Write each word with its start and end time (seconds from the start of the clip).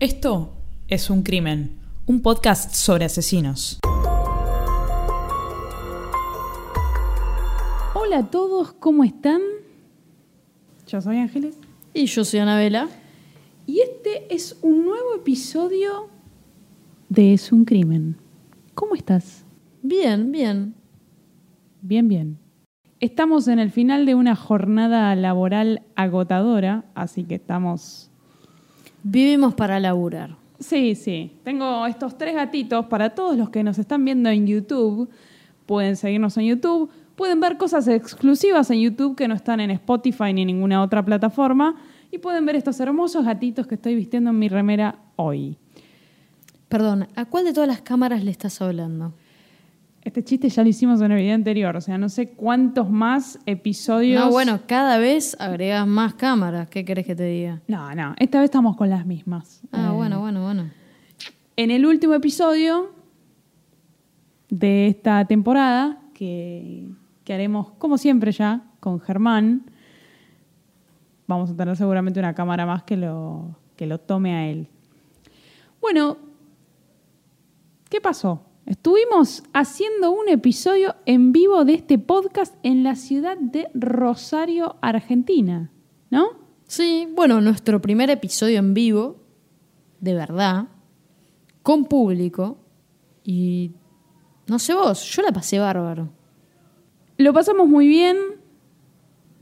Esto 0.00 0.56
es 0.88 1.10
Un 1.10 1.22
Crimen, 1.22 1.76
un 2.06 2.22
podcast 2.22 2.72
sobre 2.72 3.04
asesinos. 3.04 3.80
Hola 7.94 8.20
a 8.20 8.30
todos, 8.30 8.72
¿cómo 8.72 9.04
están? 9.04 9.42
Yo 10.86 11.02
soy 11.02 11.18
Ángeles 11.18 11.58
Y 11.92 12.06
yo 12.06 12.24
soy 12.24 12.40
Anabela. 12.40 12.88
y 13.66 13.80
este 13.80 14.34
es 14.34 14.58
un 14.62 14.86
nuevo 14.86 15.16
episodio 15.16 16.08
de 17.10 17.34
Es 17.34 17.52
un 17.52 17.66
crimen. 17.66 18.16
¿Cómo 18.74 18.94
estás? 18.94 19.44
Bien, 19.82 20.32
bien. 20.32 20.76
Bien, 21.82 22.08
bien. 22.08 22.38
Estamos 23.00 23.48
en 23.48 23.58
el 23.58 23.70
final 23.70 24.06
de 24.06 24.14
una 24.14 24.34
jornada 24.34 25.14
laboral 25.14 25.82
agotadora, 25.94 26.86
así 26.94 27.24
que 27.24 27.34
estamos... 27.34 28.09
Vivimos 29.02 29.54
para 29.54 29.80
laburar. 29.80 30.36
Sí, 30.58 30.94
sí. 30.94 31.32
Tengo 31.42 31.86
estos 31.86 32.18
tres 32.18 32.34
gatitos 32.34 32.86
para 32.86 33.10
todos 33.10 33.36
los 33.36 33.48
que 33.50 33.64
nos 33.64 33.78
están 33.78 34.04
viendo 34.04 34.28
en 34.28 34.46
YouTube. 34.46 35.08
Pueden 35.66 35.96
seguirnos 35.96 36.36
en 36.36 36.46
YouTube. 36.46 36.90
Pueden 37.16 37.40
ver 37.40 37.56
cosas 37.56 37.88
exclusivas 37.88 38.70
en 38.70 38.80
YouTube 38.80 39.16
que 39.16 39.28
no 39.28 39.34
están 39.34 39.60
en 39.60 39.70
Spotify 39.70 40.32
ni 40.32 40.44
ninguna 40.44 40.82
otra 40.82 41.04
plataforma. 41.04 41.76
Y 42.10 42.18
pueden 42.18 42.44
ver 42.44 42.56
estos 42.56 42.78
hermosos 42.80 43.24
gatitos 43.24 43.66
que 43.66 43.76
estoy 43.76 43.94
vistiendo 43.94 44.30
en 44.30 44.38
mi 44.38 44.48
remera 44.48 44.96
hoy. 45.16 45.56
Perdón, 46.68 47.08
¿a 47.16 47.24
cuál 47.24 47.44
de 47.44 47.52
todas 47.52 47.68
las 47.68 47.80
cámaras 47.80 48.22
le 48.22 48.30
estás 48.30 48.60
hablando? 48.60 49.14
Este 50.02 50.24
chiste 50.24 50.48
ya 50.48 50.62
lo 50.62 50.68
hicimos 50.70 51.00
en 51.02 51.12
el 51.12 51.18
video 51.18 51.34
anterior, 51.34 51.76
o 51.76 51.80
sea, 51.80 51.98
no 51.98 52.08
sé 52.08 52.30
cuántos 52.30 52.88
más 52.88 53.38
episodios. 53.44 54.24
No, 54.24 54.30
bueno, 54.30 54.60
cada 54.66 54.96
vez 54.96 55.36
agregas 55.38 55.86
más 55.86 56.14
cámaras. 56.14 56.68
¿Qué 56.70 56.86
querés 56.86 57.04
que 57.04 57.14
te 57.14 57.24
diga? 57.24 57.60
No, 57.68 57.94
no, 57.94 58.14
esta 58.18 58.38
vez 58.40 58.46
estamos 58.46 58.76
con 58.76 58.88
las 58.88 59.04
mismas. 59.04 59.60
Ah, 59.72 59.90
Eh, 59.90 59.94
bueno, 59.94 60.20
bueno, 60.20 60.42
bueno. 60.42 60.70
En 61.56 61.70
el 61.70 61.84
último 61.84 62.14
episodio 62.14 62.94
de 64.48 64.86
esta 64.88 65.26
temporada, 65.26 66.00
que, 66.14 66.88
que 67.24 67.34
haremos 67.34 67.72
como 67.72 67.98
siempre 67.98 68.32
ya 68.32 68.62
con 68.80 69.00
Germán, 69.00 69.66
vamos 71.26 71.50
a 71.50 71.56
tener 71.56 71.76
seguramente 71.76 72.18
una 72.18 72.34
cámara 72.34 72.64
más 72.64 72.84
que 72.84 72.96
lo, 72.96 73.54
que 73.76 73.86
lo 73.86 73.98
tome 74.00 74.34
a 74.34 74.48
él. 74.48 74.66
Bueno, 75.80 76.16
¿qué 77.90 78.00
pasó? 78.00 78.46
Estuvimos 78.70 79.42
haciendo 79.52 80.12
un 80.12 80.28
episodio 80.28 80.94
en 81.04 81.32
vivo 81.32 81.64
de 81.64 81.74
este 81.74 81.98
podcast 81.98 82.54
en 82.62 82.84
la 82.84 82.94
ciudad 82.94 83.36
de 83.36 83.68
Rosario, 83.74 84.76
Argentina, 84.80 85.72
¿no? 86.08 86.28
Sí, 86.68 87.08
bueno, 87.16 87.40
nuestro 87.40 87.82
primer 87.82 88.10
episodio 88.10 88.60
en 88.60 88.72
vivo, 88.72 89.16
de 89.98 90.14
verdad, 90.14 90.68
con 91.64 91.86
público. 91.86 92.58
Y 93.24 93.72
no 94.46 94.60
sé 94.60 94.72
vos, 94.74 95.02
yo 95.02 95.22
la 95.22 95.32
pasé 95.32 95.58
bárbaro. 95.58 96.08
Lo 97.16 97.32
pasamos 97.32 97.66
muy 97.66 97.88
bien, 97.88 98.16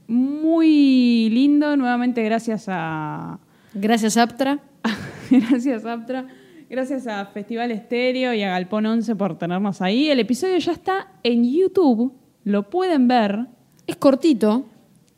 muy 0.06 1.28
lindo, 1.28 1.76
nuevamente 1.76 2.22
gracias 2.22 2.64
a 2.68 3.40
Gracias, 3.74 4.16
Aptra. 4.16 4.60
gracias 5.30 5.84
Aptra, 5.84 6.28
gracias 6.70 7.06
a 7.06 7.24
Festival 7.26 7.70
Estéreo 7.70 8.34
y 8.34 8.42
a 8.42 8.50
Galpón 8.50 8.86
11 8.86 9.16
por 9.16 9.38
tenernos 9.38 9.80
ahí. 9.82 10.08
El 10.10 10.20
episodio 10.20 10.58
ya 10.58 10.72
está 10.72 11.12
en 11.22 11.44
YouTube, 11.50 12.12
lo 12.44 12.68
pueden 12.70 13.08
ver, 13.08 13.46
Es 13.86 13.96
cortito, 13.96 14.66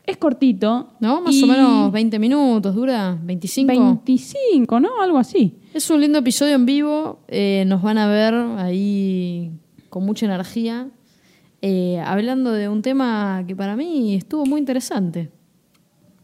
es 0.06 0.16
cortito, 0.16 0.92
¿no? 1.00 1.20
Más 1.20 1.34
y 1.34 1.42
o 1.42 1.46
menos 1.46 1.92
20 1.92 2.18
minutos, 2.18 2.74
dura 2.74 3.18
25. 3.22 3.66
25, 3.72 4.80
¿no? 4.80 5.00
Algo 5.00 5.18
así. 5.18 5.56
Es 5.74 5.90
un 5.90 6.00
lindo 6.00 6.18
episodio 6.18 6.54
en 6.54 6.66
vivo. 6.66 7.18
eh, 7.28 7.64
nos 7.66 7.82
van 7.82 7.98
a 7.98 8.08
ver 8.08 8.34
ahí 8.58 9.50
con 9.88 10.04
mucha 10.04 10.26
energía. 10.26 10.88
eh, 11.62 12.00
hablando 12.04 12.52
de 12.52 12.68
un 12.68 12.80
tema 12.82 13.44
que 13.46 13.54
para 13.56 13.76
mí 13.76 14.14
estuvo 14.14 14.46
muy 14.46 14.60
interesante. 14.60 15.30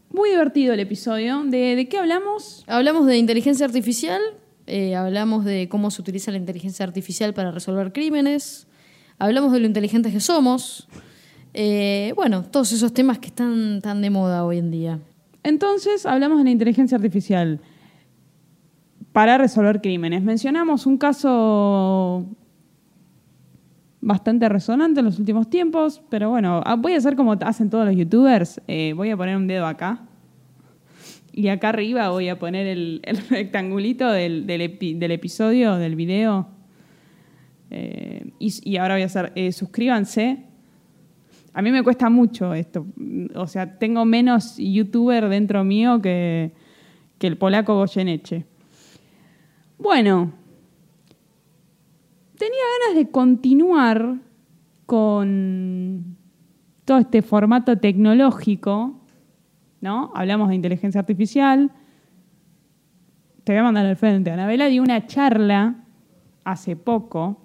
Muy 0.09 0.29
divertido 0.31 0.73
el 0.73 0.79
episodio. 0.79 1.43
¿De, 1.43 1.75
de 1.75 1.87
qué 1.89 1.97
hablamos? 1.97 2.63
Hablamos 2.67 3.05
de 3.05 3.17
inteligencia 3.17 3.65
artificial, 3.65 4.21
eh, 4.67 4.95
hablamos 4.95 5.45
de 5.45 5.69
cómo 5.69 5.91
se 5.91 6.01
utiliza 6.01 6.29
la 6.31 6.37
inteligencia 6.37 6.85
artificial 6.85 7.33
para 7.33 7.51
resolver 7.51 7.93
crímenes, 7.93 8.67
hablamos 9.17 9.51
de 9.53 9.61
lo 9.61 9.65
inteligentes 9.65 10.13
que 10.13 10.19
somos. 10.19 10.87
eh, 11.53 12.13
bueno, 12.15 12.43
todos 12.43 12.71
esos 12.73 12.93
temas 12.93 13.17
que 13.19 13.27
están 13.27 13.81
tan 13.81 14.01
de 14.01 14.09
moda 14.09 14.43
hoy 14.43 14.57
en 14.59 14.69
día. 14.69 14.99
Entonces 15.43 16.05
hablamos 16.05 16.37
de 16.39 16.43
la 16.43 16.49
inteligencia 16.51 16.97
artificial 16.97 17.61
para 19.13 19.37
resolver 19.37 19.81
crímenes. 19.81 20.21
Mencionamos 20.21 20.85
un 20.85 20.97
caso 20.97 22.25
bastante 24.01 24.47
resonante 24.49 24.99
en 24.99 25.05
los 25.05 25.17
últimos 25.17 25.49
tiempos, 25.49 26.01
pero 26.09 26.29
bueno, 26.29 26.61
ah, 26.65 26.75
voy 26.75 26.93
a 26.93 26.97
hacer 26.97 27.15
como 27.15 27.33
hacen 27.33 27.69
todos 27.69 27.85
los 27.85 27.95
youtubers. 27.95 28.61
eh, 28.67 28.93
voy 28.95 29.09
a 29.09 29.17
poner 29.17 29.37
un 29.37 29.47
dedo 29.47 29.65
acá 29.65 30.06
y 31.37 31.49
acá 31.49 31.69
arriba 31.69 32.09
voy 32.09 32.29
a 32.29 32.39
poner 32.39 32.65
el, 32.65 33.01
rectangulito 33.29 34.09
del, 34.11 34.47
del 34.47 34.61
epi- 34.61 34.97
del 34.97 35.11
episodio, 35.11 35.75
del 35.75 35.95
video. 35.95 36.47
Eh, 37.69 38.31
y, 38.39 38.53
y 38.71 38.77
ahora 38.77 38.95
voy 38.95 39.03
a 39.03 39.05
hacer, 39.05 39.31
eh, 39.35 39.51
suscríbanse. 39.51 40.43
A 41.53 41.61
mí 41.61 41.71
me 41.71 41.83
cuesta 41.83 42.09
mucho 42.09 42.53
esto. 42.53 42.87
O 43.35 43.45
sea, 43.47 43.77
tengo 43.77 44.03
menos 44.05 44.55
youtuber 44.57 45.29
dentro 45.29 45.63
mío 45.63 46.01
que, 46.01 46.51
que 47.19 47.27
el 47.27 47.37
polaco 47.37 47.75
Goyeneche. 47.75 48.45
Bueno, 49.77 50.33
tenía 52.37 52.63
ganas 52.85 52.97
de 52.97 53.11
continuar 53.11 54.15
con 54.85 56.15
todo 56.85 56.99
este 56.99 57.21
formato 57.21 57.77
tecnológico, 57.77 58.96
¿no? 59.81 60.11
Hablamos 60.15 60.49
de 60.49 60.55
inteligencia 60.55 60.99
artificial. 60.99 61.71
Te 63.43 63.53
voy 63.53 63.59
a 63.59 63.63
mandar 63.63 63.85
al 63.85 63.95
frente. 63.95 64.31
Anabela 64.31 64.67
dio 64.67 64.81
una 64.81 65.07
charla 65.07 65.83
hace 66.43 66.75
poco 66.75 67.41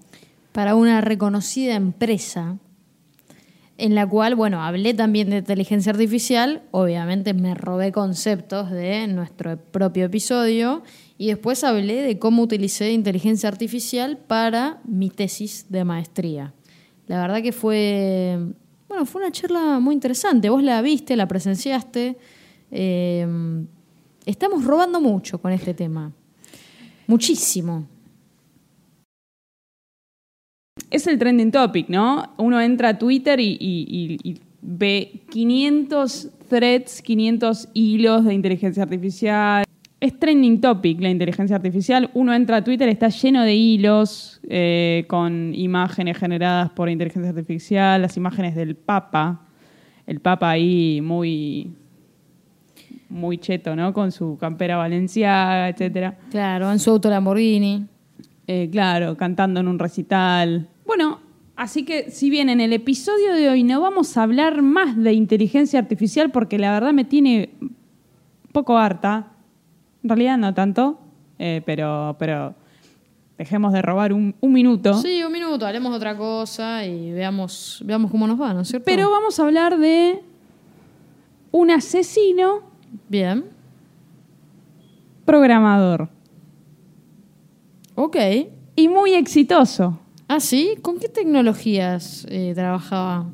para 0.52 0.74
una 0.74 1.00
reconocida 1.00 1.74
empresa 1.74 2.58
en 3.78 3.94
la 3.96 4.06
cual, 4.06 4.36
bueno, 4.36 4.62
hablé 4.62 4.94
también 4.94 5.30
de 5.30 5.38
inteligencia 5.38 5.90
artificial, 5.90 6.62
obviamente 6.70 7.34
me 7.34 7.54
robé 7.54 7.90
conceptos 7.90 8.70
de 8.70 9.08
nuestro 9.08 9.56
propio 9.56 10.04
episodio 10.04 10.84
y 11.18 11.28
después 11.28 11.64
hablé 11.64 12.02
de 12.02 12.18
cómo 12.18 12.42
utilicé 12.42 12.92
inteligencia 12.92 13.48
artificial 13.48 14.18
para 14.18 14.80
mi 14.84 15.10
tesis 15.10 15.66
de 15.68 15.84
maestría. 15.84 16.54
La 17.08 17.20
verdad 17.20 17.42
que 17.42 17.50
fue, 17.50 18.38
bueno, 18.92 19.06
fue 19.06 19.22
una 19.22 19.32
charla 19.32 19.78
muy 19.80 19.94
interesante, 19.94 20.50
vos 20.50 20.62
la 20.62 20.82
viste, 20.82 21.16
la 21.16 21.26
presenciaste, 21.26 22.14
eh, 22.70 23.26
estamos 24.26 24.66
robando 24.66 25.00
mucho 25.00 25.40
con 25.40 25.50
este 25.50 25.72
tema, 25.72 26.12
muchísimo. 27.06 27.86
es 30.90 31.06
el 31.06 31.18
trending 31.18 31.50
topic, 31.50 31.88
¿no? 31.88 32.34
Uno 32.36 32.60
entra 32.60 32.90
a 32.90 32.98
Twitter 32.98 33.40
y, 33.40 33.56
y- 33.58 34.40
ve 34.60 35.22
500 35.30 36.28
threads, 36.50 37.00
500 37.00 37.68
hilos 37.72 38.26
de 38.26 38.34
inteligencia 38.34 38.82
artificial. 38.82 39.64
Es 40.02 40.18
trending 40.18 40.60
topic 40.60 41.00
la 41.00 41.10
inteligencia 41.10 41.54
artificial. 41.54 42.10
Uno 42.14 42.34
entra 42.34 42.56
a 42.56 42.64
Twitter, 42.64 42.88
está 42.88 43.08
lleno 43.08 43.44
de 43.44 43.54
hilos 43.54 44.40
eh, 44.48 45.04
con 45.06 45.54
imágenes 45.54 46.18
generadas 46.18 46.70
por 46.70 46.90
inteligencia 46.90 47.30
artificial, 47.30 48.02
las 48.02 48.16
imágenes 48.16 48.56
del 48.56 48.74
Papa. 48.74 49.42
El 50.04 50.18
Papa 50.18 50.50
ahí 50.50 51.00
muy, 51.00 51.72
muy 53.08 53.38
cheto, 53.38 53.76
¿no? 53.76 53.92
Con 53.92 54.10
su 54.10 54.36
campera 54.38 54.76
valenciaga, 54.76 55.68
etcétera. 55.68 56.18
Claro, 56.32 56.72
en 56.72 56.80
su 56.80 56.90
auto 56.90 57.08
Lamborghini. 57.08 57.86
Eh, 58.48 58.68
claro, 58.72 59.16
cantando 59.16 59.60
en 59.60 59.68
un 59.68 59.78
recital. 59.78 60.68
Bueno, 60.84 61.20
así 61.54 61.84
que 61.84 62.10
si 62.10 62.28
bien 62.28 62.48
en 62.48 62.60
el 62.60 62.72
episodio 62.72 63.34
de 63.34 63.48
hoy 63.48 63.62
no 63.62 63.80
vamos 63.80 64.16
a 64.16 64.24
hablar 64.24 64.62
más 64.62 64.96
de 64.96 65.12
inteligencia 65.12 65.78
artificial 65.78 66.32
porque 66.32 66.58
la 66.58 66.72
verdad 66.72 66.92
me 66.92 67.04
tiene 67.04 67.50
un 67.60 67.76
poco 68.50 68.76
harta, 68.76 69.31
en 70.02 70.08
realidad 70.08 70.38
no 70.38 70.52
tanto, 70.54 70.98
eh, 71.38 71.62
pero, 71.64 72.16
pero 72.18 72.54
dejemos 73.38 73.72
de 73.72 73.82
robar 73.82 74.12
un, 74.12 74.34
un 74.40 74.52
minuto. 74.52 74.94
Sí, 74.94 75.22
un 75.22 75.32
minuto, 75.32 75.66
haremos 75.66 75.94
otra 75.94 76.16
cosa 76.16 76.84
y 76.86 77.12
veamos, 77.12 77.82
veamos 77.84 78.10
cómo 78.10 78.26
nos 78.26 78.40
va, 78.40 78.52
¿no 78.54 78.60
es 78.62 78.68
cierto? 78.68 78.84
Pero 78.84 79.10
vamos 79.10 79.38
a 79.38 79.44
hablar 79.44 79.78
de 79.78 80.22
un 81.50 81.70
asesino 81.70 82.60
Bien, 83.08 83.44
programador 85.24 86.08
ok. 87.94 88.16
y 88.76 88.88
muy 88.88 89.14
exitoso. 89.14 89.98
Ah, 90.28 90.40
sí, 90.40 90.74
¿con 90.82 90.98
qué 90.98 91.08
tecnologías 91.08 92.26
eh, 92.28 92.52
trabajaba? 92.54 93.30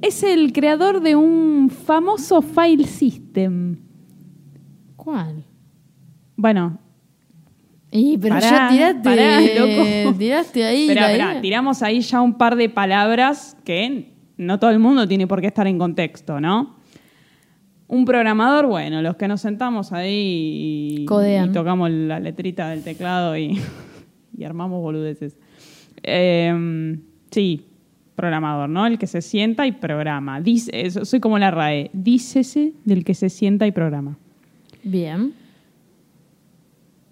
Es 0.00 0.22
el 0.22 0.52
creador 0.52 1.00
de 1.00 1.14
un 1.16 1.70
famoso 1.70 2.42
file 2.42 2.86
system. 2.86 3.76
¿Cuál? 5.02 5.42
Bueno, 6.36 6.78
Y 7.90 8.18
pero 8.18 8.36
Pará, 8.36 8.48
ya 8.48 8.68
tiraste, 8.70 9.02
pará, 9.02 9.40
loco. 10.04 10.16
tiraste 10.16 10.64
ahí. 10.64 10.86
pero, 10.86 11.00
idea. 11.00 11.40
tiramos 11.40 11.82
ahí 11.82 12.00
ya 12.02 12.20
un 12.20 12.34
par 12.38 12.54
de 12.54 12.68
palabras 12.68 13.56
que 13.64 14.12
no 14.36 14.60
todo 14.60 14.70
el 14.70 14.78
mundo 14.78 15.08
tiene 15.08 15.26
por 15.26 15.40
qué 15.40 15.48
estar 15.48 15.66
en 15.66 15.76
contexto, 15.76 16.40
¿no? 16.40 16.76
Un 17.88 18.04
programador, 18.04 18.68
bueno, 18.68 19.02
los 19.02 19.16
que 19.16 19.26
nos 19.26 19.40
sentamos 19.40 19.92
ahí 19.92 20.98
y, 21.00 21.06
tocamos 21.52 21.90
la 21.90 22.20
letrita 22.20 22.70
del 22.70 22.84
teclado 22.84 23.36
y, 23.36 23.58
y 24.38 24.44
armamos 24.44 24.80
boludeces. 24.80 25.36
Eh, 26.04 26.96
sí, 27.32 27.66
programador, 28.14 28.68
¿no? 28.68 28.86
El 28.86 28.98
que 28.98 29.08
se 29.08 29.20
sienta 29.20 29.66
y 29.66 29.72
programa. 29.72 30.40
Dice, 30.40 30.90
soy 31.04 31.18
como 31.18 31.40
la 31.40 31.50
RAE. 31.50 31.90
Dícese 31.92 32.74
del 32.84 33.04
que 33.04 33.14
se 33.14 33.30
sienta 33.30 33.66
y 33.66 33.72
programa. 33.72 34.16
Bien. 34.82 35.34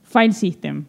File 0.02 0.32
System. 0.32 0.86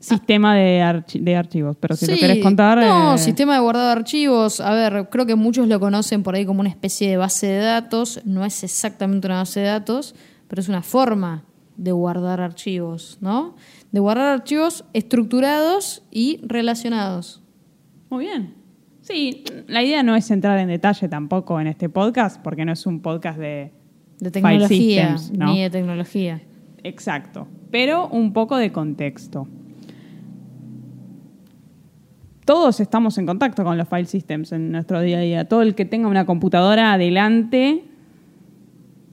Sistema 0.00 0.54
de, 0.54 0.80
archi- 0.80 1.20
de 1.20 1.36
archivos, 1.36 1.76
pero 1.78 1.96
si 1.96 2.06
lo 2.06 2.14
Sí, 2.14 2.20
querés 2.20 2.42
contar... 2.42 2.78
No, 2.78 3.14
eh, 3.14 3.18
sistema 3.18 3.54
de 3.54 3.60
guardado 3.60 3.86
de 3.86 3.92
archivos. 3.92 4.60
A 4.60 4.72
ver, 4.72 5.08
creo 5.10 5.26
que 5.26 5.34
muchos 5.34 5.66
lo 5.66 5.80
conocen 5.80 6.22
por 6.22 6.34
ahí 6.36 6.46
como 6.46 6.60
una 6.60 6.68
especie 6.68 7.10
de 7.10 7.16
base 7.16 7.48
de 7.48 7.58
datos. 7.58 8.20
No 8.24 8.44
es 8.44 8.62
exactamente 8.62 9.26
una 9.26 9.38
base 9.38 9.60
de 9.60 9.66
datos, 9.66 10.14
pero 10.46 10.60
es 10.62 10.68
una 10.68 10.82
forma 10.82 11.44
de 11.76 11.90
guardar 11.92 12.40
archivos, 12.40 13.18
¿no? 13.20 13.56
De 13.90 13.98
guardar 14.00 14.28
archivos 14.28 14.84
estructurados 14.92 16.04
y 16.12 16.40
relacionados. 16.42 17.42
Muy 18.08 18.24
bien. 18.26 18.54
Sí, 19.02 19.42
la 19.66 19.82
idea 19.82 20.02
no 20.04 20.14
es 20.14 20.30
entrar 20.30 20.58
en 20.58 20.68
detalle 20.68 21.08
tampoco 21.08 21.60
en 21.60 21.66
este 21.66 21.88
podcast, 21.88 22.40
porque 22.40 22.64
no 22.64 22.72
es 22.72 22.86
un 22.86 23.00
podcast 23.00 23.38
de... 23.38 23.72
De 24.20 24.30
File 24.30 24.30
tecnología, 24.30 25.16
systems, 25.16 25.38
¿no? 25.38 25.52
ni 25.52 25.62
de 25.62 25.70
tecnología. 25.70 26.42
Exacto, 26.82 27.46
pero 27.70 28.08
un 28.08 28.32
poco 28.32 28.56
de 28.56 28.72
contexto. 28.72 29.46
Todos 32.44 32.80
estamos 32.80 33.18
en 33.18 33.26
contacto 33.26 33.62
con 33.62 33.76
los 33.76 33.86
file 33.88 34.06
systems 34.06 34.52
en 34.52 34.72
nuestro 34.72 35.02
día 35.02 35.18
a 35.18 35.20
día. 35.20 35.44
Todo 35.46 35.60
el 35.60 35.74
que 35.74 35.84
tenga 35.84 36.08
una 36.08 36.24
computadora 36.24 36.94
adelante 36.94 37.84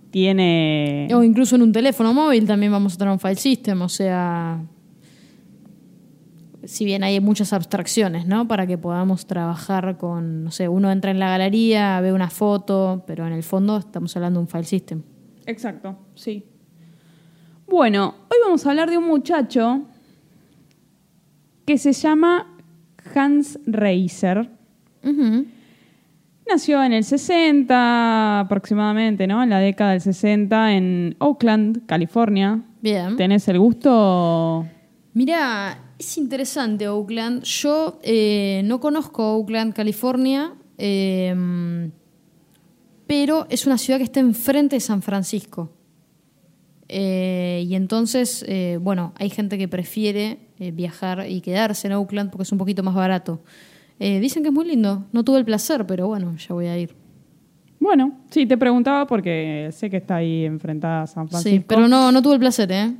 tiene... 0.10 1.10
O 1.14 1.22
incluso 1.22 1.58
en 1.58 1.64
un 1.64 1.74
teléfono 1.74 2.14
móvil 2.14 2.48
también 2.48 2.72
vamos 2.72 2.94
a 2.94 2.98
tener 2.98 3.12
un 3.12 3.20
file 3.20 3.36
system, 3.36 3.82
o 3.82 3.90
sea, 3.90 4.64
si 6.66 6.86
bien 6.86 7.04
hay 7.04 7.20
muchas 7.20 7.54
abstracciones, 7.54 8.26
¿no? 8.26 8.48
Para 8.48 8.68
que 8.68 8.78
podamos 8.78 9.26
trabajar 9.26 9.98
con, 9.98 10.44
no 10.44 10.52
sé, 10.52 10.68
uno 10.68 10.92
entra 10.92 11.12
en 11.12 11.20
la 11.20 11.30
galería, 11.30 12.00
ve 12.02 12.14
una 12.14 12.30
foto, 12.30 13.04
pero 13.08 13.26
en 13.26 13.34
el 13.34 13.44
fondo 13.44 13.78
estamos 13.78 14.16
hablando 14.16 14.40
de 14.40 14.42
un 14.42 14.48
file 14.48 14.64
system. 14.64 15.02
Exacto, 15.46 15.98
sí. 16.16 16.46
Bueno, 17.68 18.16
hoy 18.30 18.38
vamos 18.44 18.66
a 18.66 18.70
hablar 18.70 18.90
de 18.90 18.98
un 18.98 19.08
muchacho 19.08 19.84
que 21.66 21.78
se 21.78 21.94
llama 21.94 22.56
Hans 23.14 23.60
Reiser. 23.66 24.50
Nació 26.48 26.84
en 26.84 26.94
el 26.94 27.04
60 27.04 28.42
aproximadamente, 28.42 29.26
¿no? 29.26 29.42
En 29.42 29.50
la 29.50 29.60
década 29.60 29.92
del 29.92 30.02
60 30.02 30.74
en 30.74 31.16
Oakland, 31.20 31.86
California. 31.88 32.62
Bien. 32.82 33.16
¿Tenés 33.18 33.48
el 33.48 33.58
gusto? 33.58 34.66
Mira, 35.16 35.94
es 35.98 36.18
interesante 36.20 36.88
Oakland. 36.88 37.42
Yo 37.44 38.00
eh, 38.04 38.62
no 38.66 38.80
conozco 38.80 39.38
Oakland, 39.38 39.74
California, 39.74 40.54
eh, 40.78 41.90
pero 43.08 43.48
es 43.50 43.66
una 43.66 43.78
ciudad 43.78 43.98
que 43.98 44.04
está 44.04 44.20
enfrente 44.20 44.76
de 44.76 44.80
San 44.80 45.02
Francisco. 45.02 45.72
Eh, 46.88 47.66
y 47.68 47.76
entonces, 47.76 48.46
eh, 48.48 48.78
bueno, 48.80 49.14
hay 49.18 49.30
gente 49.30 49.58
que 49.58 49.68
prefiere 49.68 50.38
eh, 50.60 50.72
viajar 50.72 51.26
y 51.28 51.42
quedarse 51.42 51.88
en 51.88 51.94
Oakland 51.94 52.30
porque 52.30 52.44
es 52.44 52.52
un 52.52 52.58
poquito 52.58 52.84
más 52.84 52.94
barato. 52.96 53.42
Dicen 53.98 54.44
que 54.44 54.50
es 54.50 54.54
muy 54.54 54.66
lindo. 54.66 55.06
No 55.14 55.24
tuve 55.24 55.38
el 55.38 55.46
placer, 55.46 55.88
pero 55.88 56.08
bueno, 56.08 56.36
ya 56.36 56.54
voy 56.54 56.66
a 56.66 56.78
ir. 56.78 56.94
Bueno, 57.80 58.20
sí, 58.30 58.46
te 58.46 58.58
preguntaba 58.58 59.08
porque 59.08 59.70
sé 59.72 59.90
que 59.90 59.96
está 59.98 60.18
ahí 60.18 60.44
enfrentada 60.44 61.04
a 61.04 61.08
San 61.08 61.30
Francisco. 61.30 61.58
Sí, 61.58 61.66
pero 61.66 61.88
no, 61.88 62.12
no 62.12 62.22
tuve 62.22 62.34
el 62.34 62.40
placer, 62.42 62.70
¿eh? 62.74 62.94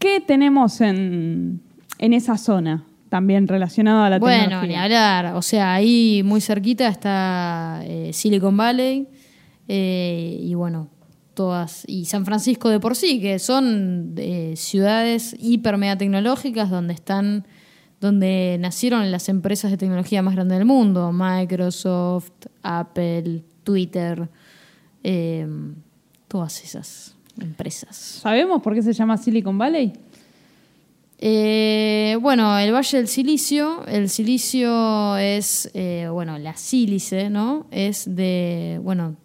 ¿Qué 0.00 0.20
tenemos 0.20 0.80
en, 0.80 1.60
en 1.98 2.12
esa 2.14 2.36
zona 2.36 2.84
también 3.10 3.46
relacionado 3.46 4.02
a 4.02 4.10
la 4.10 4.18
bueno, 4.18 4.44
tecnología? 4.44 4.68
ni 4.68 4.74
hablar. 4.74 5.34
O 5.36 5.42
sea, 5.42 5.74
ahí 5.74 6.22
muy 6.24 6.40
cerquita 6.40 6.88
está 6.88 7.82
eh, 7.84 8.10
Silicon 8.12 8.56
Valley 8.56 9.06
eh, 9.68 10.38
y 10.40 10.54
bueno, 10.54 10.88
todas. 11.34 11.84
Y 11.86 12.06
San 12.06 12.24
Francisco 12.24 12.70
de 12.70 12.80
por 12.80 12.96
sí, 12.96 13.20
que 13.20 13.38
son 13.38 14.14
eh, 14.16 14.54
ciudades 14.56 15.36
hiper 15.38 15.76
mega 15.76 15.96
tecnológicas 15.96 16.70
donde 16.70 16.94
están 16.94 17.46
donde 18.00 18.56
nacieron 18.58 19.10
las 19.10 19.28
empresas 19.28 19.70
de 19.70 19.76
tecnología 19.76 20.22
más 20.22 20.34
grandes 20.34 20.56
del 20.56 20.66
mundo, 20.66 21.12
Microsoft, 21.12 22.46
Apple, 22.62 23.44
Twitter, 23.62 24.30
eh, 25.04 25.46
todas 26.26 26.64
esas 26.64 27.16
empresas. 27.40 27.96
¿Sabemos 27.96 28.62
por 28.62 28.74
qué 28.74 28.82
se 28.82 28.92
llama 28.92 29.16
Silicon 29.16 29.58
Valley? 29.58 29.92
Eh, 31.22 32.16
bueno, 32.22 32.58
el 32.58 32.72
Valle 32.72 32.96
del 32.96 33.06
Silicio, 33.06 33.84
el 33.86 34.08
silicio 34.08 35.18
es, 35.18 35.70
eh, 35.74 36.08
bueno, 36.10 36.38
la 36.38 36.56
sílice, 36.56 37.28
¿no? 37.28 37.66
Es 37.70 38.04
de, 38.16 38.80
bueno, 38.82 39.16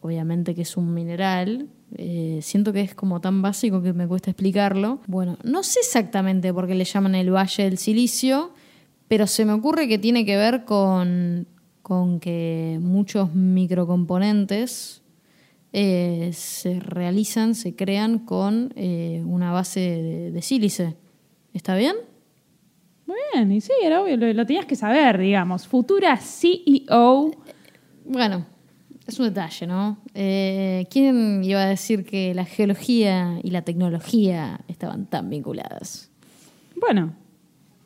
obviamente 0.00 0.54
que 0.54 0.62
es 0.62 0.76
un 0.76 0.92
mineral. 0.92 1.68
eh, 1.94 2.40
siento 2.42 2.72
que 2.72 2.80
es 2.80 2.94
como 2.94 3.20
tan 3.20 3.40
básico 3.42 3.82
que 3.82 3.92
me 3.92 4.08
cuesta 4.08 4.30
explicarlo. 4.30 5.00
Bueno, 5.06 5.38
no 5.44 5.62
sé 5.62 5.80
exactamente 5.80 6.52
por 6.52 6.66
qué 6.66 6.74
le 6.74 6.84
llaman 6.84 7.14
el 7.14 7.32
Valle 7.32 7.62
del 7.62 7.78
Silicio, 7.78 8.52
pero 9.08 9.26
se 9.26 9.44
me 9.44 9.52
ocurre 9.52 9.86
que 9.86 9.98
tiene 9.98 10.24
que 10.24 10.36
ver 10.36 10.64
con, 10.64 11.46
con 11.82 12.18
que 12.18 12.78
muchos 12.82 13.32
microcomponentes 13.34 15.02
eh, 15.78 16.30
se 16.32 16.80
realizan, 16.80 17.54
se 17.54 17.76
crean 17.76 18.20
con 18.20 18.72
eh, 18.76 19.22
una 19.26 19.52
base 19.52 19.80
de, 19.80 20.30
de 20.30 20.40
sílice. 20.40 20.96
¿Está 21.52 21.76
bien? 21.76 21.96
Muy 23.04 23.18
bien, 23.34 23.52
y 23.52 23.60
sí, 23.60 23.72
era 23.82 24.00
obvio, 24.00 24.16
lo, 24.16 24.32
lo 24.32 24.46
tenías 24.46 24.64
que 24.64 24.74
saber, 24.74 25.18
digamos. 25.18 25.66
Futura 25.66 26.16
CEO. 26.16 27.30
Bueno, 28.06 28.46
es 29.06 29.18
un 29.18 29.26
detalle, 29.26 29.66
¿no? 29.66 29.98
Eh, 30.14 30.86
¿Quién 30.90 31.44
iba 31.44 31.60
a 31.60 31.66
decir 31.66 32.06
que 32.06 32.32
la 32.32 32.46
geología 32.46 33.38
y 33.42 33.50
la 33.50 33.60
tecnología 33.60 34.62
estaban 34.68 35.04
tan 35.04 35.28
vinculadas? 35.28 36.10
Bueno, 36.80 37.12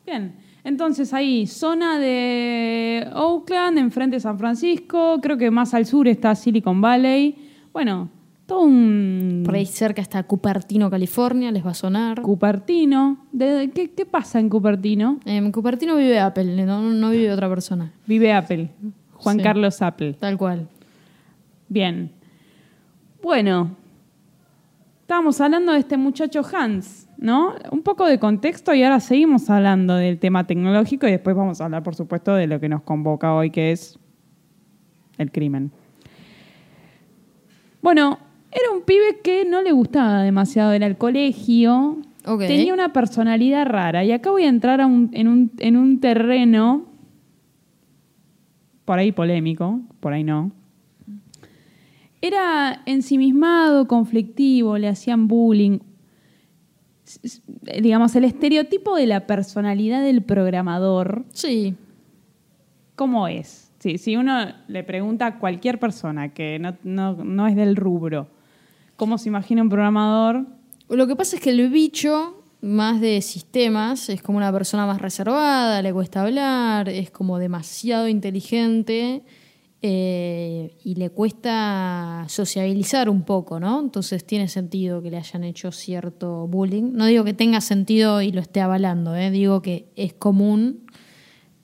bien. 0.05 0.33
Entonces 0.63 1.13
ahí, 1.13 1.45
zona 1.45 1.99
de 1.99 3.05
Oakland, 3.15 3.79
enfrente 3.79 4.15
de 4.15 4.21
San 4.21 4.39
Francisco, 4.39 5.19
creo 5.21 5.37
que 5.37 5.51
más 5.51 5.73
al 5.73 5.85
sur 5.85 6.07
está 6.07 6.35
Silicon 6.35 6.79
Valley. 6.79 7.50
Bueno, 7.73 8.09
todo 8.45 8.61
un 8.63 9.43
Por 9.45 9.55
ahí 9.55 9.65
cerca 9.65 10.01
está 10.01 10.23
Cupertino, 10.23 10.89
California, 10.89 11.51
les 11.51 11.65
va 11.65 11.71
a 11.71 11.73
sonar. 11.75 12.21
Cupertino. 12.21 13.25
¿De- 13.31 13.71
qué, 13.73 13.91
qué 13.91 14.05
pasa 14.05 14.39
en 14.39 14.49
Cupertino? 14.49 15.19
En 15.25 15.51
Cupertino 15.51 15.95
vive 15.95 16.19
Apple, 16.19 16.65
no, 16.65 16.81
no 16.81 17.09
vive 17.11 17.31
otra 17.31 17.47
persona. 17.49 17.93
Vive 18.07 18.33
Apple, 18.33 18.69
Juan 19.13 19.37
Sí. 19.37 19.43
Carlos 19.43 19.81
Apple. 19.81 20.13
Tal 20.19 20.37
cual. 20.37 20.67
Bien. 21.69 22.11
Bueno, 23.23 23.71
estábamos 25.01 25.39
hablando 25.39 25.71
de 25.73 25.79
este 25.79 25.95
muchacho 25.95 26.41
Hans, 26.51 27.07
¿no? 27.17 27.53
Un 27.71 27.83
poco 27.83 28.05
de 28.05 28.19
contexto 28.19 28.73
y 28.73 28.83
ahora 28.83 28.99
seguimos 28.99 29.49
hablando 29.49 29.95
del 29.95 30.17
tema 30.19 30.45
tecnológico 30.47 31.07
y 31.07 31.11
después 31.11 31.35
vamos 31.35 31.61
a 31.61 31.65
hablar, 31.65 31.83
por 31.83 31.95
supuesto, 31.95 32.33
de 32.33 32.47
lo 32.47 32.59
que 32.59 32.67
nos 32.67 32.81
convoca 32.81 33.33
hoy, 33.33 33.51
que 33.51 33.71
es 33.71 33.97
el 35.17 35.31
crimen. 35.31 35.71
Bueno, 37.81 38.19
era 38.51 38.71
un 38.75 38.81
pibe 38.83 39.19
que 39.23 39.45
no 39.45 39.61
le 39.61 39.71
gustaba 39.71 40.23
demasiado 40.23 40.75
ir 40.75 40.83
al 40.83 40.97
colegio. 40.97 41.97
Tenía 42.47 42.73
una 42.73 42.93
personalidad 42.93 43.65
rara. 43.65 44.03
Y 44.03 44.11
acá 44.11 44.29
voy 44.31 44.43
a 44.43 44.49
entrar 44.49 44.81
a 44.81 44.85
un- 44.87 45.09
en, 45.13 45.27
un, 45.27 45.51
en 45.57 45.75
un 45.77 45.99
terreno 45.99 46.85
por 48.85 48.99
ahí 48.99 49.11
polémico, 49.11 49.79
por 49.99 50.13
ahí 50.13 50.23
no. 50.23 50.51
Era 52.21 52.81
ensimismado, 52.85 53.87
conflictivo, 53.87 54.77
le 54.77 54.87
hacían 54.87 55.27
bullying. 55.27 55.79
Digamos, 57.81 58.15
el 58.15 58.23
estereotipo 58.25 58.95
de 58.95 59.07
la 59.07 59.25
personalidad 59.27 60.01
del 60.03 60.21
programador, 60.21 61.25
Sí, 61.33 61.75
¿cómo 62.95 63.27
es? 63.27 63.60
Sí, 63.81 63.97
si 63.97 64.15
uno 64.15 64.45
le 64.67 64.83
pregunta 64.83 65.25
a 65.25 65.39
cualquier 65.39 65.79
persona 65.79 66.33
que 66.33 66.59
no, 66.59 66.77
no- 66.83 67.15
no 67.15 67.47
es 67.47 67.55
del 67.55 67.75
rubro, 67.75 68.27
¿cómo 68.95 69.17
se 69.17 69.27
imagina 69.29 69.63
un 69.63 69.69
programador? 69.69 70.45
Lo 70.87 71.07
que 71.07 71.15
pasa 71.15 71.35
es 71.35 71.41
que 71.41 71.49
el 71.49 71.67
bicho, 71.69 72.43
más 72.61 73.01
de 73.01 73.21
sistemas, 73.21 74.07
es 74.09 74.21
como 74.21 74.37
una 74.37 74.51
persona 74.53 74.85
más 74.85 75.01
reservada, 75.01 75.81
le 75.81 75.91
cuesta 75.93 76.21
hablar, 76.21 76.89
es 76.89 77.09
como 77.09 77.39
demasiado 77.39 78.07
inteligente 78.07 79.23
eh, 79.81 80.75
y 80.83 80.93
le 80.93 81.09
cuesta 81.09 82.25
sociabilizar 82.27 83.09
un 83.09 83.23
poco, 83.23 83.59
¿no? 83.59 83.79
Entonces 83.79 84.23
tiene 84.25 84.47
sentido 84.47 85.01
que 85.01 85.09
le 85.09 85.17
hayan 85.17 85.43
hecho 85.43 85.71
cierto 85.71 86.45
bullying. 86.47 86.91
No 86.93 87.07
digo 87.07 87.23
que 87.23 87.33
tenga 87.33 87.61
sentido 87.61 88.21
y 88.21 88.31
lo 88.31 88.41
esté 88.41 88.61
avalando, 88.61 89.15
¿eh? 89.15 89.31
digo 89.31 89.63
que 89.63 89.87
es 89.95 90.13
común. 90.13 90.81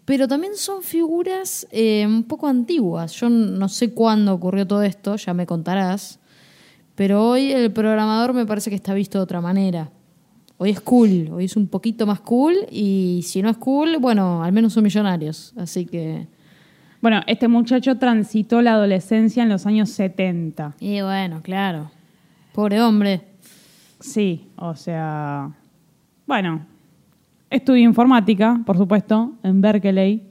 Pero 0.07 0.25
también 0.25 0.55
son 0.55 0.83
figuras 0.83 1.67
eh, 1.69 2.05
un 2.07 2.23
poco 2.23 2.47
antiguas. 2.47 3.11
Yo 3.11 3.27
no 3.27 3.67
sé 3.67 3.93
cuándo 3.93 4.33
ocurrió 4.33 4.65
todo 4.65 4.81
esto, 4.81 5.17
ya 5.17 5.33
me 5.33 5.45
contarás. 5.45 6.21
Pero 6.95 7.27
hoy 7.27 7.51
el 7.51 7.73
programador 7.73 8.33
me 8.33 8.45
parece 8.45 8.69
que 8.69 8.77
está 8.77 8.93
visto 8.93 9.17
de 9.17 9.25
otra 9.25 9.41
manera. 9.41 9.91
Hoy 10.59 10.69
es 10.69 10.79
cool, 10.79 11.29
hoy 11.33 11.43
es 11.43 11.57
un 11.57 11.67
poquito 11.67 12.07
más 12.07 12.21
cool 12.21 12.55
y 12.71 13.19
si 13.25 13.41
no 13.41 13.49
es 13.49 13.57
cool, 13.57 13.97
bueno, 13.97 14.45
al 14.45 14.53
menos 14.53 14.71
son 14.71 14.85
millonarios. 14.85 15.53
Así 15.57 15.85
que... 15.85 16.25
Bueno, 17.01 17.19
este 17.27 17.49
muchacho 17.49 17.97
transitó 17.97 18.61
la 18.61 18.75
adolescencia 18.75 19.43
en 19.43 19.49
los 19.49 19.65
años 19.65 19.89
70. 19.89 20.77
Y 20.79 21.01
bueno, 21.01 21.41
claro. 21.43 21.91
Pobre 22.53 22.81
hombre. 22.81 23.23
Sí, 23.99 24.47
o 24.55 24.73
sea, 24.73 25.51
bueno, 26.25 26.65
estudió 27.49 27.83
informática, 27.83 28.61
por 28.65 28.77
supuesto, 28.77 29.33
en 29.43 29.61
Berkeley. 29.61 30.23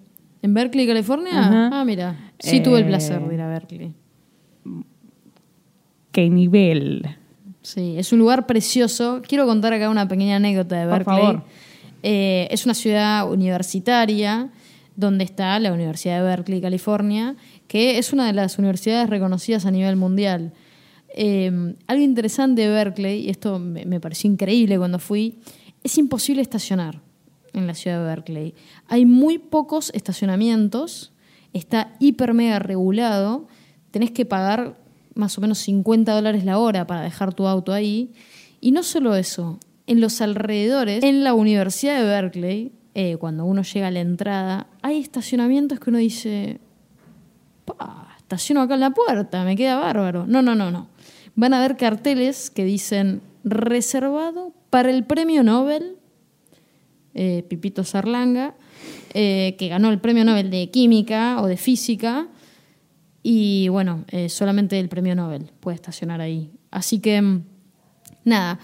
¿En 0.42 0.54
Berkeley, 0.54 0.86
California? 0.86 1.38
Ajá. 1.40 1.70
Ah, 1.80 1.84
mira. 1.84 2.32
Sí 2.38 2.60
tuve 2.60 2.78
el 2.78 2.84
Eh, 2.84 2.88
placer 2.88 3.20
de 3.26 3.34
ir 3.34 3.40
a 3.40 3.48
Berkeley. 3.48 3.94
¿Qué 6.12 6.30
nivel? 6.30 7.02
Sí, 7.62 7.94
es 7.98 8.12
un 8.12 8.18
lugar 8.20 8.46
precioso. 8.46 9.22
Quiero 9.26 9.46
contar 9.46 9.72
acá 9.72 9.90
una 9.90 10.08
pequeña 10.08 10.36
anécdota 10.36 10.76
de 10.76 10.84
Por 10.86 10.98
Berkeley. 10.98 11.20
favor. 11.20 11.44
Eh, 12.02 12.48
es 12.50 12.64
una 12.64 12.74
ciudad 12.74 13.30
universitaria 13.30 14.50
donde 14.94 15.24
está 15.24 15.58
la 15.58 15.72
Universidad 15.72 16.18
de 16.20 16.24
Berkeley, 16.26 16.60
California, 16.60 17.36
que 17.68 17.98
es 17.98 18.12
una 18.12 18.26
de 18.26 18.32
las 18.32 18.58
universidades 18.58 19.10
reconocidas 19.10 19.66
a 19.66 19.70
nivel 19.70 19.96
mundial. 19.96 20.52
Eh, 21.14 21.74
algo 21.86 22.02
interesante 22.04 22.62
de 22.62 22.68
Berkeley, 22.68 23.26
y 23.26 23.30
esto 23.30 23.58
me, 23.58 23.84
me 23.84 24.00
pareció 24.00 24.30
increíble 24.30 24.78
cuando 24.78 24.98
fui, 24.98 25.38
es 25.82 25.98
imposible 25.98 26.40
estacionar 26.42 27.00
en 27.56 27.66
la 27.66 27.74
ciudad 27.74 27.98
de 27.98 28.04
Berkeley. 28.04 28.54
Hay 28.86 29.06
muy 29.06 29.38
pocos 29.38 29.90
estacionamientos, 29.94 31.12
está 31.52 31.94
hiper 31.98 32.34
mega 32.34 32.58
regulado, 32.58 33.48
tenés 33.90 34.10
que 34.10 34.24
pagar 34.24 34.76
más 35.14 35.36
o 35.38 35.40
menos 35.40 35.58
50 35.58 36.12
dólares 36.12 36.44
la 36.44 36.58
hora 36.58 36.86
para 36.86 37.00
dejar 37.00 37.34
tu 37.34 37.46
auto 37.46 37.72
ahí. 37.72 38.12
Y 38.60 38.70
no 38.70 38.82
solo 38.82 39.16
eso, 39.16 39.58
en 39.86 40.00
los 40.00 40.20
alrededores, 40.20 41.02
en 41.02 41.24
la 41.24 41.34
Universidad 41.34 41.98
de 41.98 42.04
Berkeley, 42.04 42.72
eh, 42.94 43.16
cuando 43.18 43.44
uno 43.44 43.62
llega 43.62 43.88
a 43.88 43.90
la 43.90 44.00
entrada, 44.00 44.66
hay 44.82 44.98
estacionamientos 44.98 45.80
que 45.80 45.90
uno 45.90 45.98
dice, 45.98 46.60
estaciono 48.18 48.62
acá 48.62 48.74
en 48.74 48.80
la 48.80 48.90
puerta, 48.90 49.44
me 49.44 49.56
queda 49.56 49.76
bárbaro. 49.76 50.26
No, 50.26 50.42
no, 50.42 50.54
no, 50.54 50.70
no. 50.70 50.88
Van 51.34 51.54
a 51.54 51.58
haber 51.58 51.76
carteles 51.76 52.50
que 52.50 52.64
dicen 52.64 53.20
reservado 53.44 54.52
para 54.70 54.90
el 54.90 55.04
premio 55.04 55.42
Nobel, 55.42 55.96
eh, 57.18 57.44
Pipito 57.48 57.82
Sarlanga, 57.82 58.54
eh, 59.14 59.56
que 59.58 59.68
ganó 59.68 59.88
el 59.88 60.00
premio 60.00 60.22
Nobel 60.22 60.50
de 60.50 60.70
Química 60.70 61.40
o 61.40 61.46
de 61.46 61.56
Física. 61.56 62.28
Y 63.22 63.68
bueno, 63.68 64.04
eh, 64.08 64.28
solamente 64.28 64.78
el 64.78 64.90
premio 64.90 65.14
Nobel 65.14 65.50
puede 65.60 65.76
estacionar 65.76 66.20
ahí. 66.20 66.50
Así 66.70 67.00
que, 67.00 67.22
mm, 67.22 67.42
nada, 68.26 68.60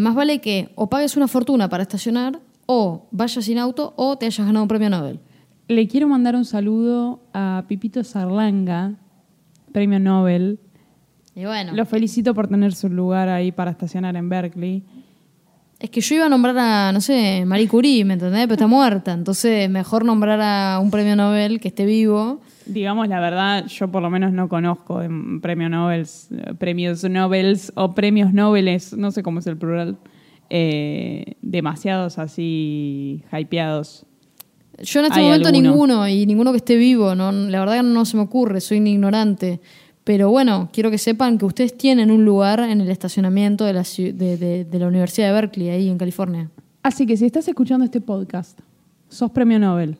más 0.00 0.14
vale 0.14 0.40
que 0.40 0.70
o 0.74 0.88
pagues 0.88 1.18
una 1.18 1.28
fortuna 1.28 1.68
para 1.68 1.82
estacionar, 1.82 2.40
o 2.64 3.08
vayas 3.10 3.44
sin 3.44 3.58
auto, 3.58 3.92
o 3.96 4.16
te 4.16 4.24
hayas 4.24 4.46
ganado 4.46 4.62
un 4.62 4.68
premio 4.68 4.88
Nobel. 4.88 5.20
Le 5.68 5.86
quiero 5.86 6.08
mandar 6.08 6.34
un 6.34 6.46
saludo 6.46 7.20
a 7.34 7.64
Pipito 7.68 8.02
Sarlanga, 8.04 8.94
premio 9.70 10.00
Nobel. 10.00 10.60
Y 11.34 11.44
bueno, 11.44 11.74
Lo 11.74 11.84
felicito 11.84 12.32
por 12.34 12.48
tener 12.48 12.74
su 12.74 12.88
lugar 12.88 13.28
ahí 13.28 13.52
para 13.52 13.70
estacionar 13.70 14.16
en 14.16 14.30
Berkeley. 14.30 14.82
Es 15.82 15.90
que 15.90 16.00
yo 16.00 16.14
iba 16.14 16.26
a 16.26 16.28
nombrar 16.28 16.56
a, 16.58 16.92
no 16.92 17.00
sé, 17.00 17.44
Marie 17.44 17.66
Curie, 17.66 18.04
¿me 18.04 18.14
entendés? 18.14 18.42
Pero 18.42 18.54
está 18.54 18.66
muerta, 18.68 19.12
entonces 19.12 19.68
mejor 19.68 20.04
nombrar 20.04 20.40
a 20.40 20.78
un 20.78 20.92
premio 20.92 21.16
Nobel 21.16 21.58
que 21.58 21.68
esté 21.68 21.84
vivo. 21.84 22.40
Digamos 22.66 23.08
la 23.08 23.18
verdad, 23.18 23.66
yo 23.66 23.88
por 23.88 24.00
lo 24.00 24.08
menos 24.08 24.32
no 24.32 24.48
conozco 24.48 25.02
en 25.02 25.40
premio 25.40 25.68
Nobel, 25.68 26.06
premios 26.58 27.02
Nobel 27.02 27.58
o 27.74 27.94
premios 27.94 28.32
Nobeles, 28.32 28.96
no 28.96 29.10
sé 29.10 29.24
cómo 29.24 29.40
es 29.40 29.46
el 29.48 29.56
plural, 29.56 29.98
eh, 30.50 31.34
demasiados 31.42 32.16
así 32.20 33.24
hypeados. 33.32 34.06
Yo 34.80 35.00
en 35.00 35.06
este 35.06 35.20
momento 35.20 35.48
alguno. 35.48 35.70
ninguno, 35.70 36.08
y 36.08 36.26
ninguno 36.26 36.52
que 36.52 36.58
esté 36.58 36.76
vivo, 36.76 37.16
no, 37.16 37.32
la 37.32 37.58
verdad 37.58 37.78
que 37.78 37.82
no 37.82 38.04
se 38.04 38.16
me 38.16 38.22
ocurre, 38.22 38.60
soy 38.60 38.78
un 38.78 38.86
ignorante. 38.86 39.60
Pero 40.04 40.30
bueno, 40.30 40.68
quiero 40.72 40.90
que 40.90 40.98
sepan 40.98 41.38
que 41.38 41.44
ustedes 41.44 41.76
tienen 41.76 42.10
un 42.10 42.24
lugar 42.24 42.60
en 42.60 42.80
el 42.80 42.90
estacionamiento 42.90 43.64
de 43.64 43.72
la, 43.72 43.82
de, 43.82 44.12
de- 44.36 44.64
de 44.64 44.78
la 44.78 44.88
Universidad 44.88 45.28
de 45.28 45.32
Berkeley, 45.34 45.68
ahí 45.70 45.88
en 45.88 45.96
California. 45.98 46.50
Así 46.82 47.06
que 47.06 47.16
si 47.16 47.26
estás 47.26 47.46
escuchando 47.46 47.84
este 47.84 48.00
podcast, 48.00 48.58
sos 49.08 49.30
premio 49.30 49.60
Nobel, 49.60 49.96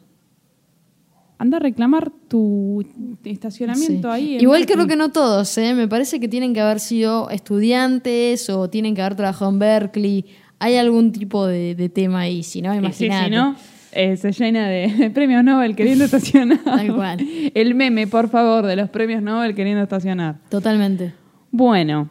anda 1.38 1.56
a 1.58 1.60
reclamar 1.60 2.10
tu 2.28 2.84
estacionamiento 3.24 4.08
Sí. 4.08 4.14
ahí. 4.14 4.34
en 4.36 4.40
Igual 4.42 4.60
Berkeley. 4.60 4.74
creo 4.76 4.88
que 4.88 4.96
no 4.96 5.10
todos, 5.12 5.56
¿eh? 5.58 5.74
me 5.74 5.86
parece 5.88 6.18
que 6.18 6.26
tienen 6.28 6.52
que 6.54 6.60
haber 6.60 6.80
sido 6.80 7.30
estudiantes 7.30 8.48
o 8.50 8.68
tienen 8.68 8.94
que 8.94 9.02
haber 9.02 9.14
trabajado 9.16 9.50
en 9.50 9.58
Berkeley. 9.58 10.24
Hay 10.58 10.76
algún 10.76 11.12
tipo 11.12 11.46
de, 11.46 11.74
de 11.74 11.88
tema 11.88 12.20
ahí, 12.20 12.42
si 12.42 12.62
no, 12.62 12.72
sí, 12.72 12.78
imagínate. 12.78 13.24
si 13.24 13.30
no, 13.30 13.56
eh, 13.92 14.16
se 14.16 14.32
llena 14.32 14.68
de 14.68 15.10
premios 15.14 15.44
Nobel 15.44 15.76
queriendo 15.76 16.04
estacionar. 16.04 16.58
Tal 16.64 16.94
cual. 16.94 17.18
El 17.54 17.74
meme, 17.74 18.06
por 18.06 18.28
favor, 18.28 18.66
de 18.66 18.76
los 18.76 18.90
premios 18.90 19.22
Nobel 19.22 19.54
queriendo 19.54 19.82
estacionar. 19.82 20.36
Totalmente. 20.48 21.12
Bueno, 21.50 22.08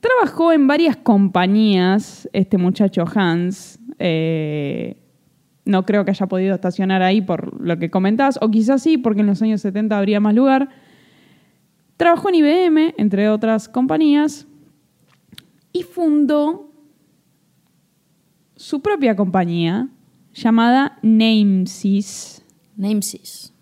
trabajó 0.00 0.52
en 0.52 0.66
varias 0.66 0.96
compañías 0.96 2.28
este 2.32 2.58
muchacho 2.58 3.04
Hans. 3.14 3.78
eh, 3.98 4.98
no 5.64 5.86
creo 5.86 6.04
que 6.04 6.10
haya 6.10 6.26
podido 6.26 6.54
estacionar 6.54 7.02
ahí 7.02 7.20
por 7.20 7.60
lo 7.60 7.78
que 7.78 7.90
comentabas, 7.90 8.38
o 8.42 8.50
quizás 8.50 8.82
sí, 8.82 8.98
porque 8.98 9.20
en 9.20 9.28
los 9.28 9.40
años 9.42 9.60
70 9.60 9.96
habría 9.96 10.18
más 10.18 10.34
lugar. 10.34 10.68
Trabajó 11.96 12.30
en 12.30 12.34
IBM, 12.34 12.94
entre 12.96 13.28
otras 13.28 13.68
compañías, 13.68 14.48
y 15.72 15.84
fundó 15.84 16.68
su 18.56 18.82
propia 18.82 19.14
compañía 19.14 19.88
llamada 20.34 20.98
Namesys 21.02 22.42
Namesys. 22.76 23.52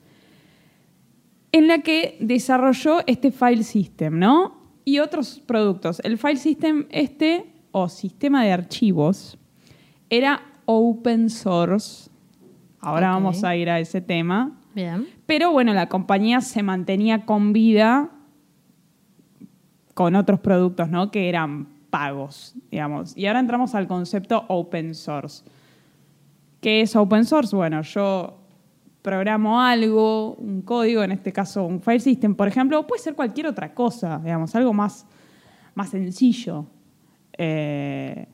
en 1.52 1.66
la 1.66 1.80
que 1.80 2.16
desarrolló 2.20 3.00
este 3.06 3.32
file 3.32 3.64
system, 3.64 4.18
¿no? 4.18 4.56
Y 4.84 5.00
otros 5.00 5.42
productos. 5.44 6.00
El 6.04 6.16
file 6.16 6.36
system 6.36 6.86
este, 6.90 7.52
o 7.72 7.88
sistema 7.88 8.44
de 8.44 8.52
archivos, 8.52 9.36
era 10.08 10.42
open 10.64 11.28
source. 11.28 12.08
Ahora 12.78 13.10
vamos 13.10 13.42
a 13.44 13.56
ir 13.56 13.68
a 13.68 13.80
ese 13.80 14.00
tema. 14.00 14.56
Bien. 14.74 15.08
Pero 15.26 15.50
bueno, 15.50 15.74
la 15.74 15.88
compañía 15.88 16.40
se 16.40 16.62
mantenía 16.62 17.26
con 17.26 17.52
vida 17.52 18.10
con 19.94 20.14
otros 20.14 20.40
productos, 20.40 20.88
¿no? 20.88 21.10
Que 21.10 21.28
eran 21.28 21.68
pagos, 21.90 22.54
digamos. 22.70 23.16
Y 23.16 23.26
ahora 23.26 23.40
entramos 23.40 23.74
al 23.74 23.86
concepto 23.86 24.44
open 24.48 24.94
source. 24.94 25.44
¿Qué 26.60 26.82
es 26.82 26.94
open 26.96 27.24
source? 27.24 27.54
Bueno, 27.56 27.82
yo 27.82 28.36
programo 29.02 29.60
algo, 29.62 30.34
un 30.34 30.62
código, 30.62 31.02
en 31.02 31.12
este 31.12 31.32
caso 31.32 31.64
un 31.64 31.80
file 31.80 32.00
system, 32.00 32.34
por 32.34 32.48
ejemplo, 32.48 32.78
o 32.80 32.86
puede 32.86 33.02
ser 33.02 33.14
cualquier 33.14 33.46
otra 33.46 33.72
cosa, 33.74 34.20
digamos, 34.22 34.54
algo 34.54 34.72
más, 34.74 35.06
más 35.74 35.88
sencillo. 35.90 36.66
Eh, 37.38 38.26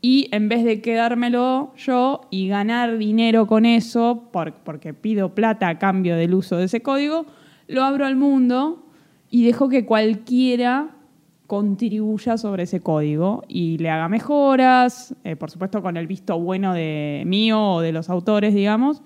y 0.00 0.28
en 0.30 0.48
vez 0.48 0.62
de 0.64 0.80
quedármelo 0.80 1.72
yo 1.76 2.20
y 2.30 2.46
ganar 2.46 2.98
dinero 2.98 3.48
con 3.48 3.66
eso, 3.66 4.28
por- 4.32 4.54
porque 4.54 4.94
pido 4.94 5.34
plata 5.34 5.68
a 5.68 5.78
cambio 5.80 6.14
del 6.16 6.34
uso 6.34 6.56
de 6.56 6.66
ese 6.66 6.80
código, 6.82 7.26
lo 7.66 7.82
abro 7.82 8.06
al 8.06 8.14
mundo 8.14 8.86
y 9.28 9.44
dejo 9.44 9.68
que 9.68 9.84
cualquiera 9.84 10.90
contribuya 11.48 12.36
sobre 12.36 12.64
ese 12.64 12.80
código 12.80 13.42
y 13.48 13.78
le 13.78 13.88
haga 13.88 14.08
mejoras, 14.08 15.14
eh, 15.24 15.34
por 15.34 15.50
supuesto 15.50 15.80
con 15.80 15.96
el 15.96 16.06
visto 16.06 16.38
bueno 16.38 16.74
de 16.74 17.24
mío 17.26 17.72
o 17.72 17.80
de 17.80 17.90
los 17.90 18.10
autores, 18.10 18.54
digamos, 18.54 19.00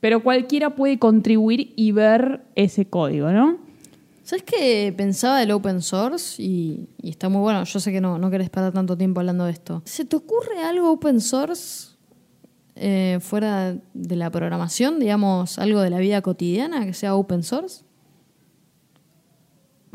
pero 0.00 0.24
cualquiera 0.24 0.74
puede 0.74 0.98
contribuir 0.98 1.72
y 1.76 1.92
ver 1.92 2.44
ese 2.56 2.86
código, 2.86 3.30
¿no? 3.30 3.58
¿Sabes 4.24 4.42
qué 4.42 4.92
pensaba 4.96 5.38
del 5.38 5.52
open 5.52 5.82
source? 5.82 6.42
Y, 6.42 6.88
está 7.00 7.28
muy 7.28 7.42
bueno. 7.42 7.62
Yo 7.62 7.78
sé 7.78 7.92
que 7.92 8.00
no, 8.00 8.18
no 8.18 8.28
querés 8.28 8.50
parar 8.50 8.72
tanto 8.72 8.96
tiempo 8.96 9.20
hablando 9.20 9.44
de 9.44 9.52
esto. 9.52 9.82
¿Se 9.84 10.04
te 10.04 10.16
ocurre 10.16 10.64
algo 10.64 10.90
open 10.90 11.20
source 11.20 11.94
eh, 12.74 13.18
fuera 13.20 13.76
de 13.94 14.16
la 14.16 14.30
programación? 14.30 14.98
Digamos, 14.98 15.60
algo 15.60 15.80
de 15.80 15.90
la 15.90 16.00
vida 16.00 16.22
cotidiana 16.22 16.84
que 16.84 16.92
sea 16.92 17.14
open 17.14 17.44
source. 17.44 17.84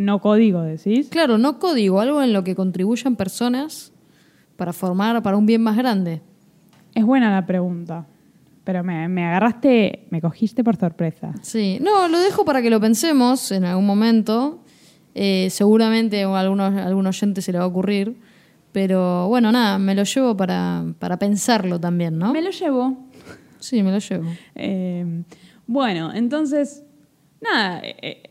No 0.01 0.20
código, 0.20 0.62
decís. 0.63 1.10
Claro, 1.10 1.38
no 1.38 1.60
código, 1.60 2.00
algo 2.00 2.24
en 2.24 2.34
lo 2.34 2.43
que 2.43 2.55
contribuyan 2.55 3.15
personas 3.15 3.93
para 4.55 4.74
formar 4.74 5.22
para 5.22 5.38
un 5.38 5.46
bien 5.46 5.62
más 5.62 5.77
grande. 5.77 6.22
Es 6.96 7.05
buena 7.05 7.31
la 7.31 7.46
pregunta. 7.46 8.08
pero 8.63 8.84
me, 8.84 9.08
me 9.08 9.25
agarraste, 9.25 10.08
me 10.10 10.22
cogiste 10.22 10.63
por 10.63 10.75
sorpresa. 10.75 11.34
Sí, 11.41 11.79
no, 11.81 12.08
lo 12.08 12.20
dejo 12.20 12.46
para 12.46 12.62
que 12.62 12.70
lo 12.70 12.79
pensemos 12.79 13.51
en 13.51 13.65
algún 13.65 13.86
momento. 13.86 14.63
Eh, 15.13 15.50
seguramente 15.51 16.24
a 16.24 16.39
algunos, 16.39 16.74
a 16.74 16.86
algún 16.86 17.05
oyente 17.05 17.41
se 17.41 17.51
le 17.51 17.58
va 17.60 17.65
a 17.65 17.67
ocurrir. 17.67 18.15
Pero 18.72 19.27
bueno, 19.27 19.51
nada, 19.51 19.77
me 19.77 19.93
lo 19.93 20.03
llevo 20.03 20.36
para, 20.38 20.86
para 21.00 21.17
pensarlo 21.20 21.79
también, 21.79 22.17
¿no? 22.17 22.31
Me 22.34 22.41
lo 22.41 22.51
llevo. 22.51 22.98
Sí, 23.60 23.84
me 23.84 23.91
lo 23.91 24.00
llevo. 24.00 24.29
Eh, 24.55 25.24
bueno, 25.67 26.13
entonces, 26.13 26.84
nada, 27.41 27.81
eh, 27.84 28.31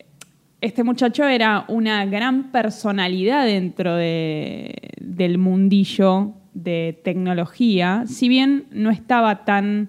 este 0.60 0.84
muchacho 0.84 1.24
era 1.26 1.64
una 1.68 2.04
gran 2.06 2.50
personalidad 2.52 3.46
dentro 3.46 3.94
de- 3.96 4.90
del 5.00 5.38
mundillo 5.38 6.32
de 6.54 7.00
tecnología, 7.04 8.04
si 8.06 8.28
bien 8.28 8.64
no 8.70 8.90
estaba 8.90 9.44
tan, 9.44 9.88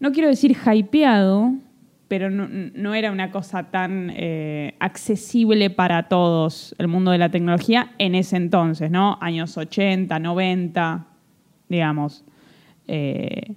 no 0.00 0.10
quiero 0.12 0.28
decir 0.28 0.56
hypeado, 0.56 1.52
pero 2.08 2.30
no, 2.30 2.48
no 2.48 2.94
era 2.94 3.10
una 3.10 3.30
cosa 3.30 3.64
tan 3.70 4.10
eh, 4.14 4.74
accesible 4.78 5.70
para 5.70 6.04
todos 6.08 6.74
el 6.78 6.88
mundo 6.88 7.10
de 7.10 7.18
la 7.18 7.30
tecnología 7.30 7.92
en 7.98 8.14
ese 8.14 8.36
entonces, 8.36 8.90
¿no? 8.90 9.18
Años 9.20 9.56
80, 9.56 10.18
90, 10.18 11.06
digamos. 11.68 12.24
Eh, 12.86 13.54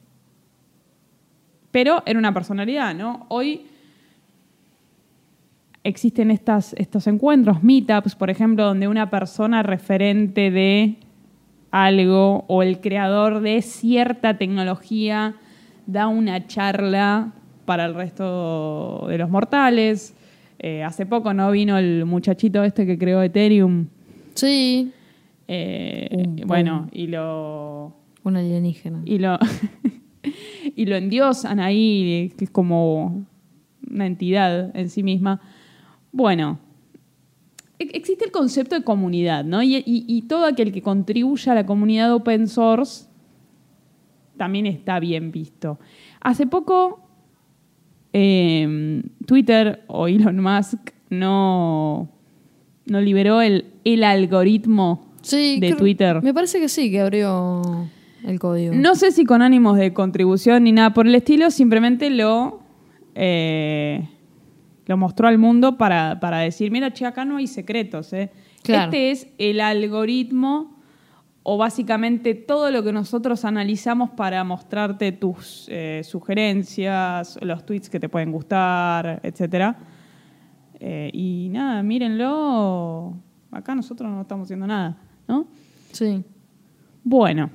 pero 1.71 2.01
era 2.05 2.17
una 2.17 2.33
personalidad, 2.33 2.95
¿no? 2.95 3.25
Hoy 3.29 3.67
existen 5.83 6.31
estas, 6.31 6.73
estos 6.73 7.07
encuentros, 7.07 7.63
meetups, 7.63 8.15
por 8.15 8.29
ejemplo, 8.29 8.65
donde 8.65 8.87
una 8.87 9.09
persona 9.09 9.63
referente 9.63 10.51
de 10.51 10.95
algo 11.71 12.45
o 12.47 12.63
el 12.63 12.79
creador 12.79 13.41
de 13.41 13.61
cierta 13.61 14.37
tecnología 14.37 15.35
da 15.85 16.07
una 16.07 16.47
charla 16.47 17.33
para 17.65 17.85
el 17.85 17.93
resto 17.93 19.05
de 19.07 19.17
los 19.17 19.29
mortales. 19.29 20.15
Eh, 20.59 20.83
hace 20.83 21.05
poco 21.05 21.33
no 21.33 21.51
vino 21.51 21.77
el 21.77 22.05
muchachito 22.05 22.63
este 22.63 22.85
que 22.85 22.97
creó 22.97 23.21
Ethereum. 23.21 23.87
Sí, 24.33 24.91
Eh, 25.51 26.43
bueno, 26.45 26.87
y 26.91 27.07
lo, 27.07 27.91
un 28.23 28.37
alienígena. 28.37 29.01
y 29.05 29.17
lo, 29.17 29.39
y 30.75 30.85
lo 30.85 30.95
endiosan 30.95 31.59
ahí, 31.59 32.31
que 32.37 32.45
es 32.45 32.51
como 32.51 33.25
una 33.89 34.05
entidad 34.05 34.75
en 34.75 34.89
sí 34.89 35.01
misma. 35.01 35.41
Bueno, 36.11 36.59
e- 37.77 37.89
existe 37.93 38.25
el 38.25 38.31
concepto 38.31 38.75
de 38.75 38.83
comunidad, 38.83 39.43
¿no? 39.45 39.61
Y, 39.63 39.75
y- 39.77 39.83
y 40.07 40.21
todo 40.23 40.45
aquel 40.45 40.71
que 40.71 40.81
contribuya 40.81 41.51
a 41.51 41.55
la 41.55 41.65
comunidad 41.65 42.13
open 42.13 42.47
source 42.47 43.05
también 44.37 44.65
está 44.65 44.99
bien 44.99 45.31
visto. 45.31 45.79
Hace 46.21 46.47
poco, 46.47 47.01
eh, 48.13 49.03
Twitter 49.25 49.83
o 49.87 50.07
Elon 50.07 50.39
Musk 50.39 50.91
no, 51.09 52.09
no 52.85 53.01
liberó 53.01 53.41
el, 53.41 53.65
el 53.83 54.03
algoritmo 54.03 55.05
Sí, 55.21 55.59
de 55.59 55.67
creo- 55.67 55.77
Twitter. 55.77 56.23
Me 56.23 56.33
parece 56.33 56.59
que 56.59 56.69
sí, 56.69 56.89
que 56.89 57.01
abrió 57.01 57.61
el 58.25 58.39
código. 58.39 58.73
No 58.73 58.95
sé 58.95 59.11
si 59.11 59.25
con 59.25 59.41
ánimos 59.41 59.77
de 59.77 59.93
contribución 59.93 60.63
ni 60.63 60.71
nada 60.71 60.93
por 60.93 61.05
el 61.07 61.13
estilo, 61.15 61.51
simplemente 61.51 62.09
lo, 62.09 62.61
eh, 63.15 64.07
lo 64.89 64.97
mostró 64.97 65.27
al 65.27 65.37
mundo 65.37 65.77
para, 65.77 66.19
para 66.19 66.39
decir, 66.39 66.71
mira, 66.71 66.91
che, 66.91 67.05
acá 67.05 67.23
no 67.23 67.37
hay 67.37 67.45
secretos. 67.45 68.11
¿eh? 68.11 68.31
Claro. 68.63 68.85
Este 68.85 69.11
es 69.11 69.27
el 69.37 69.61
algoritmo 69.61 70.81
o 71.43 71.57
básicamente 71.57 72.33
todo 72.33 72.71
lo 72.71 72.83
que 72.83 72.91
nosotros 72.91 73.45
analizamos 73.45 74.09
para 74.09 74.43
mostrarte 74.43 75.11
tus 75.11 75.67
eh, 75.69 76.01
sugerencias, 76.03 77.37
los 77.43 77.67
tweets 77.67 77.87
que 77.87 77.99
te 77.99 78.09
pueden 78.09 78.31
gustar, 78.31 79.19
etc. 79.21 79.75
y 81.13 81.49
nada, 81.51 81.83
mírenlo. 81.83 83.15
Acá 83.51 83.75
nosotros 83.75 84.09
no 84.09 84.21
estamos 84.21 84.47
haciendo 84.47 84.65
nada, 84.65 84.97
¿no? 85.27 85.45
Sí. 85.91 86.23
Bueno, 87.03 87.51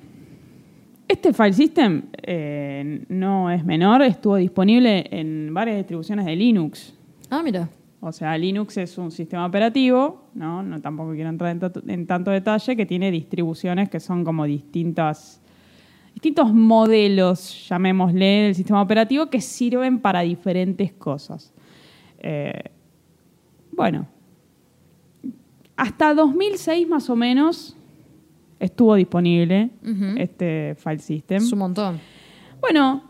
este 1.09 1.33
file 1.33 1.53
system 1.53 2.03
eh, 2.23 3.05
no 3.09 3.51
es 3.51 3.65
menor, 3.65 4.03
estuvo 4.03 4.37
disponible 4.37 5.05
en 5.11 5.53
varias 5.53 5.79
distribuciones 5.79 6.27
de 6.27 6.37
Linux. 6.37 6.95
Ah, 7.39 7.43
mira. 7.43 7.69
O 8.01 8.13
sea, 8.13 8.37
Linux 8.37 8.77
es 8.77 8.99
un 8.99 9.11
sistema 9.11 9.47
operativo, 9.47 10.29
¿no? 10.35 10.63
no 10.63 10.81
tampoco 10.81 11.13
quiero 11.15 11.31
entrar 11.31 11.51
en, 11.53 11.59
tanto- 11.61 11.83
en 11.87 12.07
tanto 12.07 12.31
detalle, 12.31 12.77
que 12.77 12.85
tiene 12.87 13.11
distribuciones 13.11 13.89
que 13.89 13.99
son 13.99 14.25
como 14.25 14.45
distintas, 14.45 15.41
distintos 16.13 16.53
modelos, 16.53 17.67
llamémosle, 17.69 18.25
del 18.45 18.55
sistema 18.55 18.83
operativo 18.83 19.31
que 19.31 19.41
sirven 19.41 19.99
para 20.01 20.21
diferentes 20.21 20.93
cosas. 20.93 21.53
Eh, 22.19 22.53
bueno, 23.73 24.07
hasta 25.77 26.15
2006 26.15 26.87
más 26.89 27.09
o 27.11 27.17
menos 27.17 27.77
estuvo 28.61 28.95
disponible 28.95 29.71
este 30.19 30.75
file 30.79 30.99
system. 30.99 31.39
Es 31.43 31.53
un 31.53 31.59
montón. 31.59 31.99
Bueno, 32.61 33.03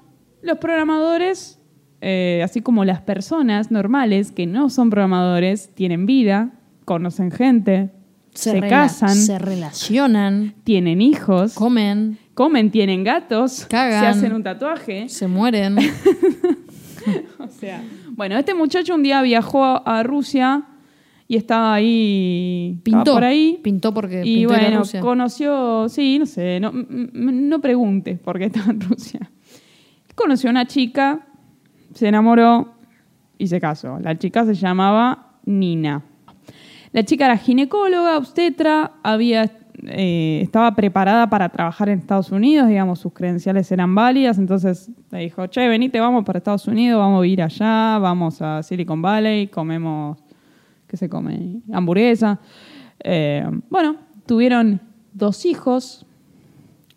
los 0.43 0.59
programadores, 0.59 1.61
eh, 2.07 2.43
así 2.45 2.61
como 2.61 2.85
las 2.85 3.01
personas 3.01 3.71
normales 3.71 4.31
que 4.31 4.47
no 4.47 4.69
son 4.69 4.91
programadores, 4.91 5.71
tienen 5.75 6.05
vida, 6.05 6.51
conocen 6.85 7.31
gente, 7.31 7.91
se, 8.35 8.61
casan, 8.61 9.15
Se 9.15 9.39
relacionan, 9.39 10.55
tienen 10.65 11.01
hijos, 11.01 11.55
comen, 11.55 12.19
comen, 12.35 12.71
tienen 12.71 13.05
gatos, 13.05 13.65
Cagan. 13.71 14.01
se 14.03 14.07
hacen 14.07 14.33
un 14.35 14.43
tatuaje. 14.43 15.09
se 15.09 15.27
mueren. 15.29 15.77
O 17.39 17.49
sea, 17.49 17.83
bueno, 18.13 18.39
este 18.39 18.55
muchacho 18.55 18.95
un 18.95 19.03
día 19.03 19.21
viajó 19.21 19.87
a 19.87 20.03
Rusia 20.03 20.65
y 21.29 21.37
estaba 21.37 21.75
ahí, 21.75 22.77
estaba 22.79 23.03
Pintó. 23.05 23.13
por 23.13 23.25
ahí. 23.25 23.61
Pintó 23.63 23.93
porque 23.93 24.23
Y 24.25 24.37
pintó 24.37 24.55
bueno, 24.55 24.79
Rusia. 24.79 25.01
conoció, 25.01 25.89
sí, 25.91 26.19
no 26.19 26.25
sé, 26.25 26.61
no, 26.61 26.73
no 26.73 27.61
pregunte 27.61 28.15
por 28.17 28.39
qué 28.39 28.47
estaba 28.47 28.71
en 28.71 28.81
Rusia. 28.81 29.31
Conoció 30.15 30.49
a 30.49 30.53
una 30.53 30.67
chica, 30.67 31.27
se 31.95 32.09
enamoró 32.09 32.75
y 33.39 33.47
se 33.47 33.61
casó. 33.61 33.99
La 34.01 34.17
chica 34.19 34.45
se 34.45 34.55
llamaba 34.55 35.39
Nina. 35.45 36.03
La 36.93 37.05
chica 37.05 37.25
era 37.25 37.37
ginecóloga, 37.37 38.17
obstetra, 38.17 38.93
había, 39.03 39.51
eh, 39.83 40.41
estaba 40.43 40.77
preparada 40.77 41.29
para 41.29 41.49
trabajar 41.49 41.89
en 41.89 41.99
Estados 41.99 42.31
Unidos, 42.31 42.69
digamos, 42.69 43.01
sus 43.01 43.13
credenciales 43.13 43.73
eran 43.73 43.97
válidas, 43.97 44.39
entonces 44.39 44.91
le 45.11 45.19
dijo, 45.19 45.49
che, 45.49 45.67
venite, 45.67 45.99
vamos 45.99 46.25
para 46.25 46.39
Estados 46.39 46.69
Unidos, 46.69 47.01
vamos 47.01 47.25
a 47.25 47.27
ir 47.27 47.43
allá, 47.43 47.99
vamos 47.99 48.41
a 48.41 48.63
Silicon 48.63 49.03
Valley, 49.03 49.49
comemos, 49.49 50.19
¿qué 50.87 50.97
se 50.97 51.09
come? 51.09 51.63
Hamburguesa. 51.73 52.39
Eh, 53.01 53.45
bueno, 53.69 53.97
tuvieron 54.25 54.81
dos 55.13 55.47
hijos, 55.47 56.07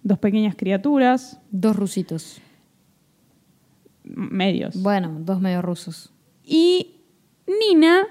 dos 0.04 0.20
pequeñas 0.20 0.56
criaturas, 0.56 1.42
Dos 1.50 1.76
rusitos. 1.76 2.40
Medios. 4.16 4.82
Bueno, 4.82 5.18
dos 5.20 5.40
medio 5.42 5.62
rusos. 5.62 6.12
Y 6.44 7.02
Nina, 7.48 8.08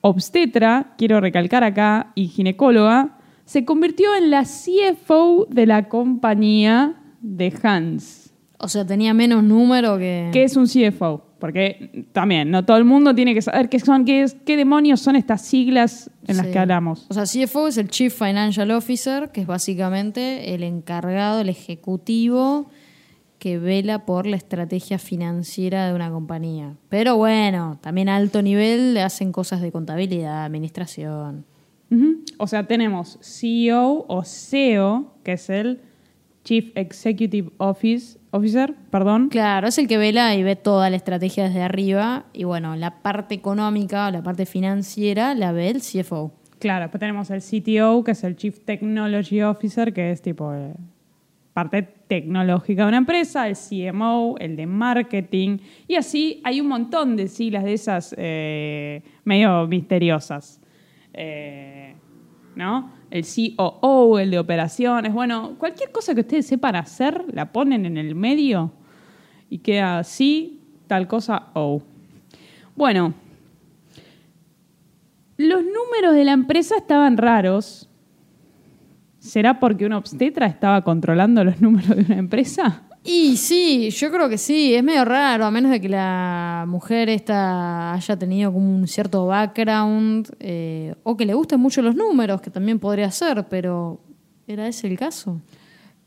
obstetra, 0.00 0.94
quiero 0.98 1.20
recalcar 1.20 1.64
acá, 1.64 2.12
y 2.14 2.28
ginecóloga, 2.28 3.18
se 3.44 3.64
convirtió 3.64 4.14
en 4.16 4.30
la 4.30 4.44
CFO 4.44 5.46
de 5.50 5.66
la 5.66 5.88
compañía 5.88 6.96
de 7.20 7.52
Hans. 7.62 8.32
O 8.58 8.68
sea, 8.68 8.86
tenía 8.86 9.14
menos 9.14 9.42
número 9.42 9.98
que... 9.98 10.30
¿Qué 10.32 10.44
es 10.44 10.56
un 10.56 10.66
CFO? 10.66 11.22
Porque 11.38 12.06
también, 12.12 12.50
no 12.50 12.64
todo 12.64 12.78
el 12.78 12.84
mundo 12.84 13.14
tiene 13.14 13.34
que 13.34 13.42
saber 13.42 13.68
qué 13.68 13.78
son, 13.78 14.06
qué, 14.06 14.22
es, 14.22 14.34
qué 14.46 14.56
demonios 14.56 15.00
son 15.00 15.16
estas 15.16 15.42
siglas 15.42 16.10
en 16.26 16.38
las 16.38 16.46
que 16.46 16.58
hablamos. 16.58 17.06
O 17.10 17.14
sea, 17.14 17.24
CFO 17.24 17.68
es 17.68 17.76
el 17.76 17.88
Chief 17.88 18.12
Financial 18.12 18.70
Officer, 18.70 19.30
que 19.30 19.42
es 19.42 19.46
básicamente 19.46 20.54
el 20.54 20.62
encargado, 20.62 21.42
el 21.42 21.50
ejecutivo 21.50 22.70
que 23.46 23.60
vela 23.60 24.04
por 24.04 24.26
la 24.26 24.34
estrategia 24.34 24.98
financiera 24.98 25.86
de 25.86 25.94
una 25.94 26.10
compañía. 26.10 26.74
Pero 26.88 27.16
bueno, 27.16 27.78
también 27.80 28.08
a 28.08 28.16
alto 28.16 28.42
nivel 28.42 28.92
le 28.92 29.02
hacen 29.02 29.30
cosas 29.30 29.60
de 29.60 29.70
contabilidad, 29.70 30.44
administración. 30.44 31.44
Ujú. 31.88 32.24
O 32.38 32.48
sea, 32.48 32.66
tenemos 32.66 33.20
CEO 33.22 34.04
o 34.08 34.24
CEO, 34.24 35.14
que 35.22 35.34
es 35.34 35.48
el 35.48 35.80
Chief 36.42 36.72
Executive 36.74 37.52
Office, 37.58 38.18
Officer, 38.32 38.74
perdón, 38.90 39.28
Claro, 39.28 39.68
es 39.68 39.78
el 39.78 39.86
que 39.86 39.96
vela 39.96 40.34
y 40.34 40.42
ve 40.42 40.56
toda 40.56 40.90
la 40.90 40.96
estrategia 40.96 41.44
desde 41.44 41.62
arriba. 41.62 42.24
Y 42.32 42.42
bueno, 42.42 42.74
la 42.74 43.00
parte 43.00 43.36
económica 43.36 44.08
o 44.08 44.10
la 44.10 44.24
parte 44.24 44.44
financiera 44.44 45.36
la 45.36 45.52
ve 45.52 45.70
el 45.70 45.82
CFO. 45.82 46.32
Claro, 46.58 46.86
después 46.86 46.98
tenemos 46.98 47.30
el 47.30 47.42
CTO, 47.42 48.02
que 48.02 48.10
es 48.10 48.24
el 48.24 48.34
Chief 48.34 48.58
Technology 48.64 49.42
Officer, 49.42 49.92
que 49.92 50.10
es 50.10 50.20
tipo 50.20 50.52
eh, 50.52 50.74
parte 51.56 51.80
tecnológica 51.82 52.82
de 52.82 52.88
una 52.88 52.98
empresa, 52.98 53.48
el 53.48 53.56
CMO, 53.56 54.34
el 54.38 54.56
de 54.56 54.66
marketing, 54.66 55.56
y 55.88 55.94
así 55.94 56.42
hay 56.44 56.60
un 56.60 56.68
montón 56.68 57.16
de 57.16 57.28
siglas 57.28 57.64
de 57.64 57.72
esas 57.72 58.14
eh, 58.18 59.02
medio 59.24 59.66
misteriosas. 59.66 60.60
Eh, 61.14 61.94
¿no? 62.56 62.92
El 63.10 63.24
COO, 63.56 64.18
el 64.18 64.32
de 64.32 64.38
operaciones, 64.38 65.14
bueno, 65.14 65.54
cualquier 65.56 65.90
cosa 65.92 66.14
que 66.14 66.20
ustedes 66.20 66.46
sepan 66.46 66.76
hacer, 66.76 67.24
la 67.32 67.50
ponen 67.50 67.86
en 67.86 67.96
el 67.96 68.14
medio 68.14 68.72
y 69.48 69.60
queda 69.60 70.00
así, 70.00 70.60
tal 70.86 71.08
cosa, 71.08 71.48
O. 71.54 71.80
Bueno, 72.74 73.14
los 75.38 75.62
números 75.62 76.14
de 76.14 76.24
la 76.24 76.32
empresa 76.32 76.76
estaban 76.76 77.16
raros. 77.16 77.88
¿Será 79.26 79.58
porque 79.58 79.84
un 79.84 79.92
obstetra 79.92 80.46
estaba 80.46 80.82
controlando 80.82 81.42
los 81.42 81.60
números 81.60 81.96
de 81.96 82.02
una 82.02 82.16
empresa? 82.16 82.84
Y 83.02 83.36
sí, 83.36 83.90
yo 83.90 84.10
creo 84.12 84.28
que 84.28 84.38
sí, 84.38 84.72
es 84.72 84.84
medio 84.84 85.04
raro, 85.04 85.44
a 85.44 85.50
menos 85.50 85.72
de 85.72 85.80
que 85.80 85.88
la 85.88 86.64
mujer 86.68 87.08
esta 87.08 87.92
haya 87.92 88.16
tenido 88.16 88.52
como 88.52 88.72
un 88.72 88.86
cierto 88.86 89.26
background 89.26 90.28
eh, 90.38 90.94
o 91.02 91.16
que 91.16 91.26
le 91.26 91.34
gusten 91.34 91.58
mucho 91.58 91.82
los 91.82 91.96
números, 91.96 92.40
que 92.40 92.50
también 92.50 92.78
podría 92.78 93.10
ser, 93.10 93.46
pero 93.48 94.00
¿era 94.46 94.68
ese 94.68 94.86
el 94.86 94.96
caso? 94.96 95.40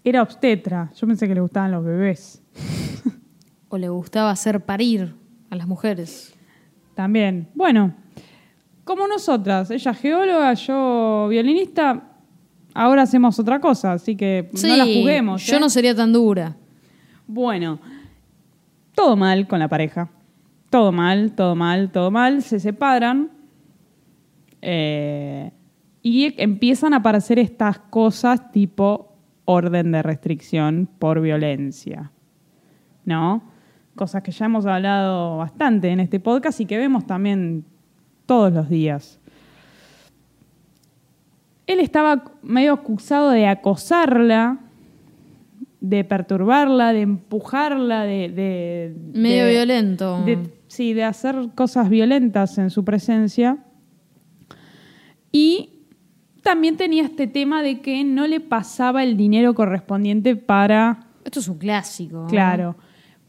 Era 0.02 0.24
obstetra, 0.24 0.90
yo 0.96 1.06
pensé 1.06 1.28
que 1.28 1.36
le 1.36 1.42
gustaban 1.42 1.72
los 1.72 1.84
bebés. 1.84 2.42
¿O 3.70 3.78
le 3.78 3.90
gustaba 3.90 4.32
hacer 4.32 4.66
parir 4.66 5.14
a 5.50 5.58
las 5.58 5.68
mujeres? 5.68 6.34
También. 6.96 7.50
Bueno, 7.54 7.96
como 8.86 9.08
nosotras, 9.08 9.70
ella 9.72 9.94
geóloga, 9.94 10.54
yo 10.54 11.28
violinista, 11.30 12.09
ahora 12.74 13.04
hacemos 13.04 13.40
otra 13.40 13.60
cosa, 13.60 13.94
así 13.94 14.16
que 14.16 14.50
no 14.52 14.76
la 14.76 14.86
juguemos. 14.86 15.46
Yo 15.46 15.58
¿eh? 15.58 15.60
no 15.60 15.70
sería 15.70 15.96
tan 15.96 16.14
dura. 16.14 16.56
Bueno, 17.28 17.80
todo 18.96 19.16
mal 19.16 19.48
con 19.48 19.60
la 19.60 19.68
pareja. 19.68 20.10
Todo 20.70 20.92
mal, 20.92 21.34
todo 21.34 21.56
mal, 21.56 21.92
todo 21.92 22.12
mal. 22.12 22.42
Se 22.42 22.60
separan. 22.60 23.30
eh, 24.62 25.52
y 26.02 26.42
empiezan 26.42 26.94
a 26.94 26.98
aparecer 26.98 27.40
estas 27.40 27.80
cosas 27.80 28.52
tipo 28.52 29.14
orden 29.46 29.92
de 29.92 30.02
restricción 30.02 30.88
por 31.00 31.22
violencia. 31.22 32.12
¿No? 33.06 33.44
Cosas 33.96 34.22
que 34.24 34.32
ya 34.32 34.46
hemos 34.46 34.66
hablado 34.66 35.38
bastante 35.38 35.90
en 35.90 36.00
este 36.00 36.20
podcast 36.20 36.62
y 36.62 36.66
que 36.66 36.78
vemos 36.78 37.06
también 37.06 37.66
todos 38.26 38.54
los 38.54 38.70
días. 38.70 39.19
Él 41.70 41.80
estaba 41.80 42.24
medio 42.42 42.74
acusado 42.74 43.30
de 43.30 43.46
acosarla, 43.46 44.58
de 45.82 46.04
perturbarla, 46.04 46.94
de 46.94 47.02
empujarla, 47.02 48.04
de... 48.06 48.30
de- 48.30 48.96
Medio 49.14 49.46
de- 49.46 49.52
violento. 49.52 50.24
de- 50.26 50.50
sí, 50.68 50.94
de 50.94 51.04
hacer 51.04 51.36
cosas 51.54 51.90
violentas 51.90 52.58
en 52.58 52.70
su 52.72 52.84
presencia. 52.84 53.58
Y 55.32 55.70
también 56.42 56.76
tenía 56.78 57.04
este 57.04 57.28
tema 57.28 57.62
de 57.62 57.82
que 57.82 58.04
no 58.04 58.26
le 58.28 58.40
pasaba 58.40 59.04
el 59.04 59.16
dinero 59.16 59.54
correspondiente 59.54 60.36
para, 60.36 61.02
Esto 61.24 61.40
es 61.40 61.48
un 61.48 61.58
clásico. 61.60 62.26
claro, 62.28 62.78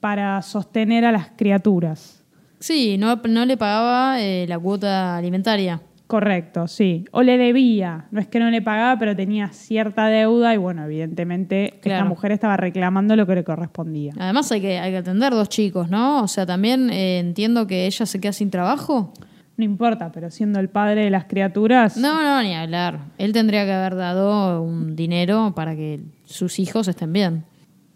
para 0.01 0.41
sostener 0.41 1.05
a 1.05 1.13
las 1.13 1.29
criaturas. 1.37 2.25
Sí, 2.59 2.97
no, 2.99 3.17
no 3.29 3.45
le 3.45 3.57
pagaba 3.59 4.21
eh, 4.21 4.47
la 4.49 4.59
cuota 4.59 5.17
alimentaria. 5.17 5.83
Correcto, 6.11 6.67
sí. 6.67 7.05
O 7.13 7.23
le 7.23 7.39
debía. 7.39 8.07
No 8.11 8.19
es 8.19 8.27
que 8.27 8.41
no 8.41 8.51
le 8.51 8.61
pagaba, 8.63 8.99
pero 8.99 9.15
tenía 9.15 9.51
cierta 9.53 10.07
deuda 10.09 10.53
y 10.53 10.57
bueno, 10.57 10.85
evidentemente 10.85 11.67
esta 11.67 11.81
Claro. 11.83 12.07
mujer 12.07 12.33
estaba 12.33 12.57
reclamando 12.57 13.15
lo 13.15 13.29
que 13.29 13.37
le 13.37 13.45
correspondía. 13.45 14.13
Además 14.19 14.51
hay 14.51 14.61
que, 14.61 14.81
hay 14.81 14.91
que 14.91 14.97
atender 14.97 15.33
dos 15.33 15.49
chicos, 15.49 15.89
¿no? 15.89 16.25
O 16.25 16.27
sea, 16.27 16.45
también 16.47 16.91
eh, 16.91 17.21
entiendo 17.21 17.69
que 17.69 17.87
ella 17.87 18.07
se 18.07 18.19
queda 18.21 18.33
sin 18.33 18.51
trabajo. 18.51 19.13
No 19.57 19.65
importa, 19.65 20.11
pero 20.11 20.33
siendo 20.33 20.59
el 20.59 20.69
padre 20.69 21.05
de 21.05 21.11
las 21.11 21.27
criaturas, 21.27 21.97
No, 21.97 22.21
no, 22.25 22.43
ni 22.43 22.55
hablar. 22.57 22.99
Él 23.17 23.33
tendría 23.33 23.65
que 23.65 23.73
haber 23.73 23.95
dado 23.95 24.63
un 24.63 24.97
dinero 24.97 25.53
para 25.55 25.77
que 25.77 26.01
sus 26.25 26.59
hijos 26.59 26.89
estén 26.89 27.13
bien. 27.13 27.45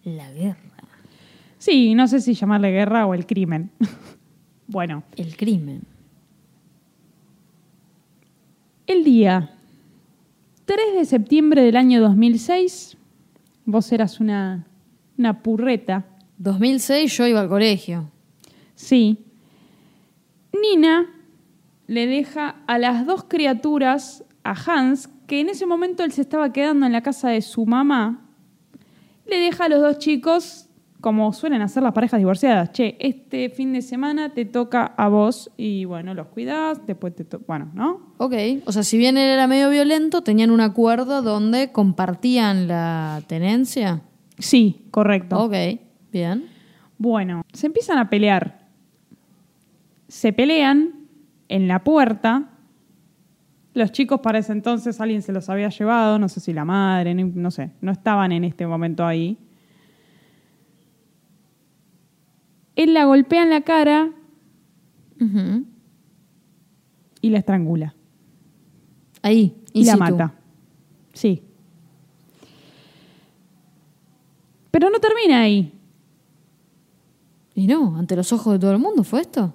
La 0.05 0.31
guerra. 0.31 0.59
sí, 1.59 1.96
no 1.96 2.07
sé 2.07 2.20
si 2.20 2.35
llamarle 2.35 2.70
guerra 2.70 3.07
o 3.07 3.14
el 3.14 3.27
crimen. 3.27 3.72
bueno, 4.68 5.03
El 5.16 5.37
crimen. 5.37 5.83
El 8.87 9.05
día 9.05 9.51
3 10.66 10.94
de 10.94 11.05
septiembre 11.05 11.62
del 11.62 11.77
año 11.77 12.01
2006, 12.01 12.97
vos 13.64 13.90
eras 13.92 14.20
una, 14.20 14.66
una 15.16 15.42
purreta, 15.42 16.05
2006 16.38 17.16
yo 17.16 17.27
iba 17.27 17.40
al 17.40 17.49
colegio. 17.49 18.11
sí, 18.75 19.18
Nina 20.53 21.11
le 21.87 22.07
deja 22.07 22.57
a 22.66 22.79
las 22.79 23.07
dos 23.07 23.25
criaturas 23.25 24.25
a 24.42 24.53
Hans, 24.53 25.09
que 25.27 25.40
en 25.40 25.49
ese 25.49 25.66
momento 25.66 26.05
él 26.05 26.12
se 26.12 26.23
estaba 26.23 26.53
quedando 26.53 26.87
en 26.87 26.92
la 26.92 27.03
casa 27.03 27.29
de 27.31 27.42
su 27.42 27.66
mamá, 27.66 28.27
le 29.27 29.38
deja 29.38 29.64
a 29.64 29.68
los 29.68 29.81
dos 29.81 29.99
chicos, 29.99 30.68
como 31.05 31.35
suelen 31.35 31.61
hacer 31.61 31.83
las 31.83 31.93
parejas 31.93 32.17
divorciadas, 32.17 32.73
che, 32.73 32.97
este 32.99 33.51
fin 33.51 33.75
de 33.75 33.83
semana 33.83 34.33
te 34.33 34.47
toca 34.47 34.87
a 34.97 35.09
vos 35.09 35.51
y 35.59 35.85
bueno, 35.85 36.14
los 36.14 36.29
cuidás, 36.29 36.81
después 36.87 37.14
te 37.14 37.27
toca, 37.27 37.45
bueno, 37.47 37.71
¿no? 37.75 38.14
Ok. 38.17 38.33
O 38.64 38.73
sea, 38.73 38.83
si 38.85 38.97
bien 38.97 39.19
él 39.19 39.29
era 39.29 39.47
medio 39.47 39.69
violento, 39.69 40.23
tenían 40.23 40.51
un 40.51 40.62
acuerdo 40.62 41.21
donde 41.21 41.73
compartían 41.73 42.69
la 42.69 43.21
tenencia. 43.27 44.01
Sí, 44.38 44.87
correcto. 44.90 45.45
Ok, 45.45 45.53
bien. 46.11 46.47
Bueno, 46.97 47.43
se 47.53 47.67
empiezan 47.67 47.99
a 47.99 48.09
pelear. 48.09 48.67
Se 50.09 50.33
pelean 50.33 51.07
en 51.49 51.69
la 51.69 51.85
puerta. 51.85 52.49
Los 53.75 53.93
chicos 53.93 54.21
para 54.21 54.38
ese 54.38 54.53
entonces 54.53 55.03
alguien 55.03 55.21
se 55.21 55.33
los 55.33 55.51
había 55.51 55.69
llevado, 55.69 56.19
no 56.19 56.31
sé 56.31 56.40
si 56.40 56.55
la 56.55 56.64
madre, 56.64 57.14
no, 57.14 57.31
no 57.35 57.51
sé, 57.51 57.73
no 57.83 57.93
estaban 57.93 58.33
en 58.33 58.45
este 58.45 58.67
momento 58.67 59.05
ahí. 59.05 59.37
Él 62.77 62.95
la 62.95 63.05
golpea 63.05 63.43
en 63.45 63.51
la 63.51 63.61
cara 63.63 64.11
y 67.21 67.31
la 67.31 67.39
estrangula. 67.39 67.95
Ahí, 69.23 69.57
Y 69.73 69.85
la 69.85 69.97
mata. 69.97 70.35
Sí. 71.13 71.43
Pero 74.71 74.91
no 74.91 74.99
termina 74.99 75.41
ahí. 75.43 75.73
Y 77.55 77.67
no, 77.67 77.97
ante 77.97 78.17
los 78.17 78.33
ojos 78.33 78.55
de 78.55 78.59
todo 78.59 78.73
el 78.73 78.79
mundo 78.79 79.05
fue 79.05 79.21
esto. 79.21 79.55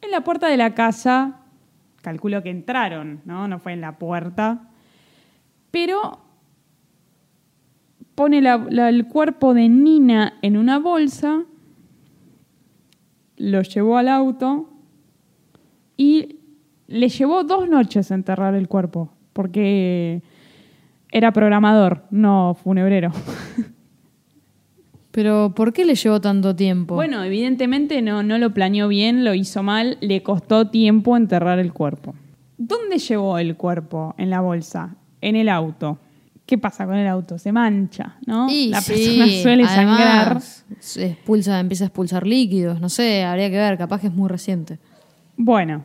En 0.00 0.10
la 0.10 0.22
puerta 0.24 0.48
de 0.48 0.56
la 0.56 0.74
casa, 0.74 1.40
calculo 2.02 2.42
que 2.42 2.50
entraron, 2.50 3.20
¿no? 3.26 3.46
No 3.48 3.58
fue 3.58 3.74
en 3.74 3.82
la 3.82 3.98
puerta. 3.98 4.70
Pero 5.70 6.20
pone 8.14 8.40
la- 8.40 8.66
la- 8.70 8.88
el 8.88 9.06
cuerpo 9.08 9.52
de 9.52 9.68
Nina 9.68 10.38
en 10.40 10.56
una 10.56 10.78
bolsa, 10.78 11.44
lo 13.36 13.62
llevó 13.62 13.98
al 13.98 14.08
auto 14.08 14.70
y 15.96 16.40
le 16.88 17.08
llevó 17.08 17.44
dos 17.44 17.68
noches 17.68 18.10
enterrar 18.10 18.54
el 18.54 18.68
cuerpo, 18.68 19.10
porque 19.32 20.22
era 21.10 21.32
programador, 21.32 22.04
no 22.10 22.56
funebrero. 22.62 23.12
Pero 25.10 25.54
¿por 25.54 25.72
qué 25.72 25.86
le 25.86 25.94
llevó 25.94 26.20
tanto 26.20 26.54
tiempo? 26.54 26.94
Bueno, 26.94 27.24
evidentemente 27.24 28.02
no, 28.02 28.22
no 28.22 28.36
lo 28.36 28.52
planeó 28.52 28.86
bien, 28.86 29.24
lo 29.24 29.32
hizo 29.32 29.62
mal, 29.62 29.96
le 30.02 30.22
costó 30.22 30.68
tiempo 30.68 31.16
enterrar 31.16 31.58
el 31.58 31.72
cuerpo. 31.72 32.14
¿Dónde 32.58 32.98
llevó 32.98 33.38
el 33.38 33.56
cuerpo 33.56 34.14
en 34.18 34.28
la 34.28 34.40
bolsa? 34.40 34.96
En 35.22 35.36
el 35.36 35.48
auto. 35.48 35.98
¿Qué 36.46 36.58
pasa 36.58 36.86
con 36.86 36.94
el 36.94 37.08
auto? 37.08 37.38
Se 37.38 37.50
mancha, 37.50 38.16
¿no? 38.24 38.48
Y 38.48 38.68
la 38.68 38.80
sí, 38.80 38.92
persona 38.92 39.26
suele 39.42 39.64
además, 39.64 39.98
sangrar. 39.98 40.42
se 40.78 41.06
expulsa, 41.06 41.58
empieza 41.58 41.84
a 41.84 41.86
expulsar 41.88 42.24
líquidos, 42.24 42.80
no 42.80 42.88
sé, 42.88 43.24
habría 43.24 43.50
que 43.50 43.56
ver, 43.56 43.76
capaz 43.76 44.00
que 44.00 44.06
es 44.06 44.14
muy 44.14 44.28
reciente. 44.28 44.78
Bueno, 45.36 45.84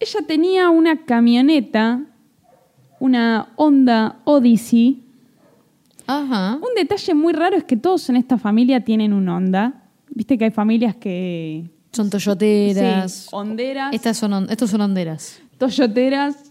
ella 0.00 0.20
tenía 0.26 0.68
una 0.70 1.04
camioneta, 1.04 2.02
una 2.98 3.52
Honda 3.54 4.16
Odyssey. 4.24 5.04
Ajá. 6.06 6.56
Un 6.56 6.74
detalle 6.74 7.14
muy 7.14 7.32
raro 7.32 7.56
es 7.56 7.64
que 7.64 7.76
todos 7.76 8.08
en 8.10 8.16
esta 8.16 8.36
familia 8.36 8.84
tienen 8.84 9.12
un 9.12 9.28
Honda. 9.28 9.84
Viste 10.08 10.36
que 10.36 10.46
hay 10.46 10.50
familias 10.50 10.96
que... 10.96 11.70
Son 11.92 12.10
toyoteras. 12.10 13.12
Sí, 13.12 13.28
honderas. 13.32 13.94
Estas 13.94 14.16
son, 14.16 14.48
estos 14.50 14.70
son 14.70 14.80
honderas. 14.80 15.40
Toyoteras, 15.58 16.49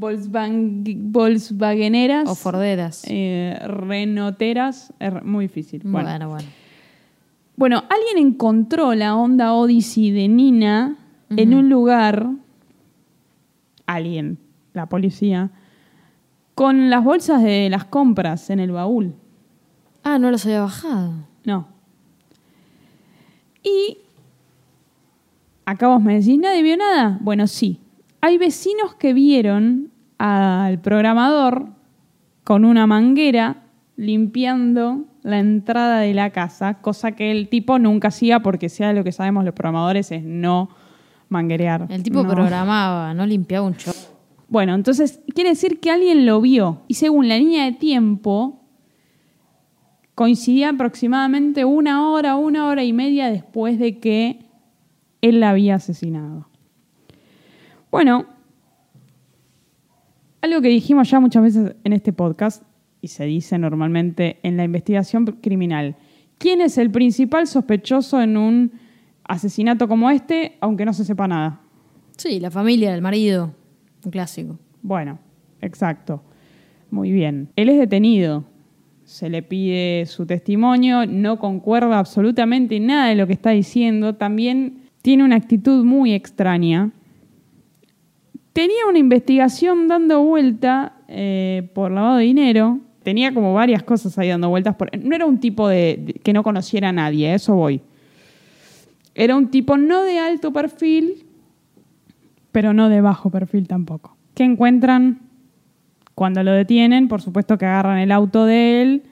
Volkswagen- 0.00 0.82
Volkswageneras, 1.12 2.28
O 2.28 2.34
forderas. 2.34 3.04
eh, 3.08 3.58
Renoteras, 3.66 4.92
es 4.98 5.22
muy 5.22 5.44
difícil. 5.46 5.82
Bueno. 5.84 6.08
bueno, 6.08 6.28
bueno. 6.30 6.48
Bueno, 7.56 7.84
alguien 7.90 8.26
encontró 8.26 8.94
la 8.94 9.14
Honda 9.14 9.52
Odyssey 9.52 10.10
de 10.10 10.28
Nina 10.28 10.96
en 11.28 11.54
un 11.54 11.68
lugar, 11.68 12.30
alguien, 13.86 14.38
la 14.72 14.86
policía, 14.86 15.50
con 16.54 16.88
las 16.90 17.04
bolsas 17.04 17.42
de 17.42 17.68
las 17.70 17.84
compras 17.84 18.48
en 18.50 18.60
el 18.60 18.72
baúl. 18.72 19.14
Ah, 20.02 20.18
no 20.18 20.30
los 20.30 20.44
había 20.46 20.62
bajado. 20.62 21.12
No. 21.44 21.68
Y 23.62 23.98
acá 25.66 25.88
vos 25.88 26.00
me 26.02 26.18
decís, 26.18 26.38
¿nadie 26.38 26.62
vio 26.62 26.76
nada? 26.78 27.18
Bueno, 27.20 27.46
sí. 27.46 27.78
Hay 28.20 28.38
vecinos 28.38 28.94
que 28.94 29.12
vieron 29.14 29.90
al 30.18 30.80
programador 30.80 31.68
con 32.44 32.64
una 32.64 32.86
manguera 32.86 33.64
limpiando 33.96 35.04
la 35.22 35.38
entrada 35.38 36.00
de 36.00 36.14
la 36.14 36.30
casa, 36.30 36.74
cosa 36.80 37.12
que 37.12 37.30
el 37.30 37.48
tipo 37.48 37.78
nunca 37.78 38.08
hacía 38.08 38.40
porque 38.40 38.68
sea 38.68 38.92
lo 38.92 39.04
que 39.04 39.12
sabemos 39.12 39.44
los 39.44 39.54
programadores 39.54 40.10
es 40.12 40.22
no 40.22 40.70
manguerear. 41.28 41.86
El 41.90 42.02
tipo 42.02 42.22
No. 42.22 42.30
programaba, 42.30 43.14
no 43.14 43.26
limpiaba 43.26 43.66
un 43.66 43.76
chorro. 43.76 43.98
Bueno, 44.48 44.74
entonces 44.74 45.20
quiere 45.34 45.50
decir 45.50 45.78
que 45.80 45.90
alguien 45.90 46.26
lo 46.26 46.40
vio 46.40 46.82
y 46.88 46.94
según 46.94 47.28
la 47.28 47.36
línea 47.38 47.64
de 47.64 47.72
tiempo 47.72 48.60
coincidía 50.14 50.70
aproximadamente 50.70 51.64
una 51.64 52.10
hora, 52.10 52.36
una 52.36 52.66
hora 52.66 52.84
y 52.84 52.92
media 52.92 53.30
después 53.30 53.78
de 53.78 53.98
que 53.98 54.40
él 55.22 55.40
la 55.40 55.50
había 55.50 55.76
asesinado. 55.76 56.49
Bueno, 57.90 58.26
algo 60.42 60.60
que 60.60 60.68
dijimos 60.68 61.10
ya 61.10 61.18
muchas 61.18 61.42
veces 61.42 61.74
en 61.82 61.92
este 61.92 62.12
podcast 62.12 62.62
y 63.00 63.08
se 63.08 63.24
dice 63.24 63.58
normalmente 63.58 64.38
en 64.42 64.56
la 64.56 64.64
investigación 64.64 65.26
criminal. 65.26 65.96
¿Quién 66.38 66.60
es 66.60 66.78
el 66.78 66.90
principal 66.90 67.46
sospechoso 67.46 68.22
en 68.22 68.36
un 68.36 68.72
asesinato 69.24 69.88
como 69.88 70.08
este, 70.10 70.56
aunque 70.60 70.84
no 70.84 70.92
se 70.92 71.04
sepa 71.04 71.26
nada? 71.26 71.60
Sí, 72.16 72.38
la 72.38 72.50
familia, 72.50 72.94
el 72.94 73.02
marido, 73.02 73.54
un 74.04 74.10
clásico. 74.10 74.58
Bueno, 74.82 75.18
exacto. 75.60 76.22
Muy 76.90 77.10
bien. 77.10 77.48
Él 77.56 77.68
es 77.68 77.78
detenido. 77.78 78.44
Se 79.04 79.28
le 79.28 79.42
pide 79.42 80.06
su 80.06 80.26
testimonio, 80.26 81.06
no 81.06 81.38
concuerda 81.40 81.98
absolutamente 81.98 82.76
en 82.76 82.86
nada 82.86 83.08
de 83.08 83.16
lo 83.16 83.26
que 83.26 83.32
está 83.32 83.50
diciendo. 83.50 84.14
También 84.14 84.82
tiene 85.02 85.24
una 85.24 85.36
actitud 85.36 85.84
muy 85.84 86.12
extraña. 86.12 86.92
Tenía 88.52 88.86
una 88.88 88.98
investigación 88.98 89.86
dando 89.88 90.22
vuelta 90.22 90.94
eh, 91.08 91.68
por 91.74 91.90
lavado 91.92 92.16
de 92.16 92.24
dinero. 92.24 92.78
Tenía 93.02 93.32
como 93.32 93.54
varias 93.54 93.82
cosas 93.82 94.16
ahí 94.18 94.28
dando 94.28 94.48
vueltas. 94.48 94.74
Por... 94.74 94.90
No 94.98 95.14
era 95.14 95.24
un 95.26 95.38
tipo 95.38 95.68
de, 95.68 95.98
de- 96.00 96.12
que 96.14 96.32
no 96.32 96.42
conociera 96.42 96.88
a 96.88 96.92
nadie, 96.92 97.28
a 97.30 97.34
eso 97.36 97.54
voy. 97.54 97.80
Era 99.14 99.36
un 99.36 99.48
tipo 99.48 99.76
no 99.76 100.02
de 100.02 100.18
alto 100.18 100.52
perfil, 100.52 101.24
pero 102.52 102.72
no 102.72 102.88
de 102.88 103.00
bajo 103.00 103.30
perfil 103.30 103.66
tampoco. 103.68 104.16
¿Qué 104.34 104.44
encuentran 104.44 105.20
cuando 106.14 106.42
lo 106.42 106.52
detienen? 106.52 107.08
Por 107.08 107.22
supuesto 107.22 107.56
que 107.58 107.66
agarran 107.66 107.98
el 107.98 108.12
auto 108.12 108.44
de 108.44 108.82
él 108.82 109.02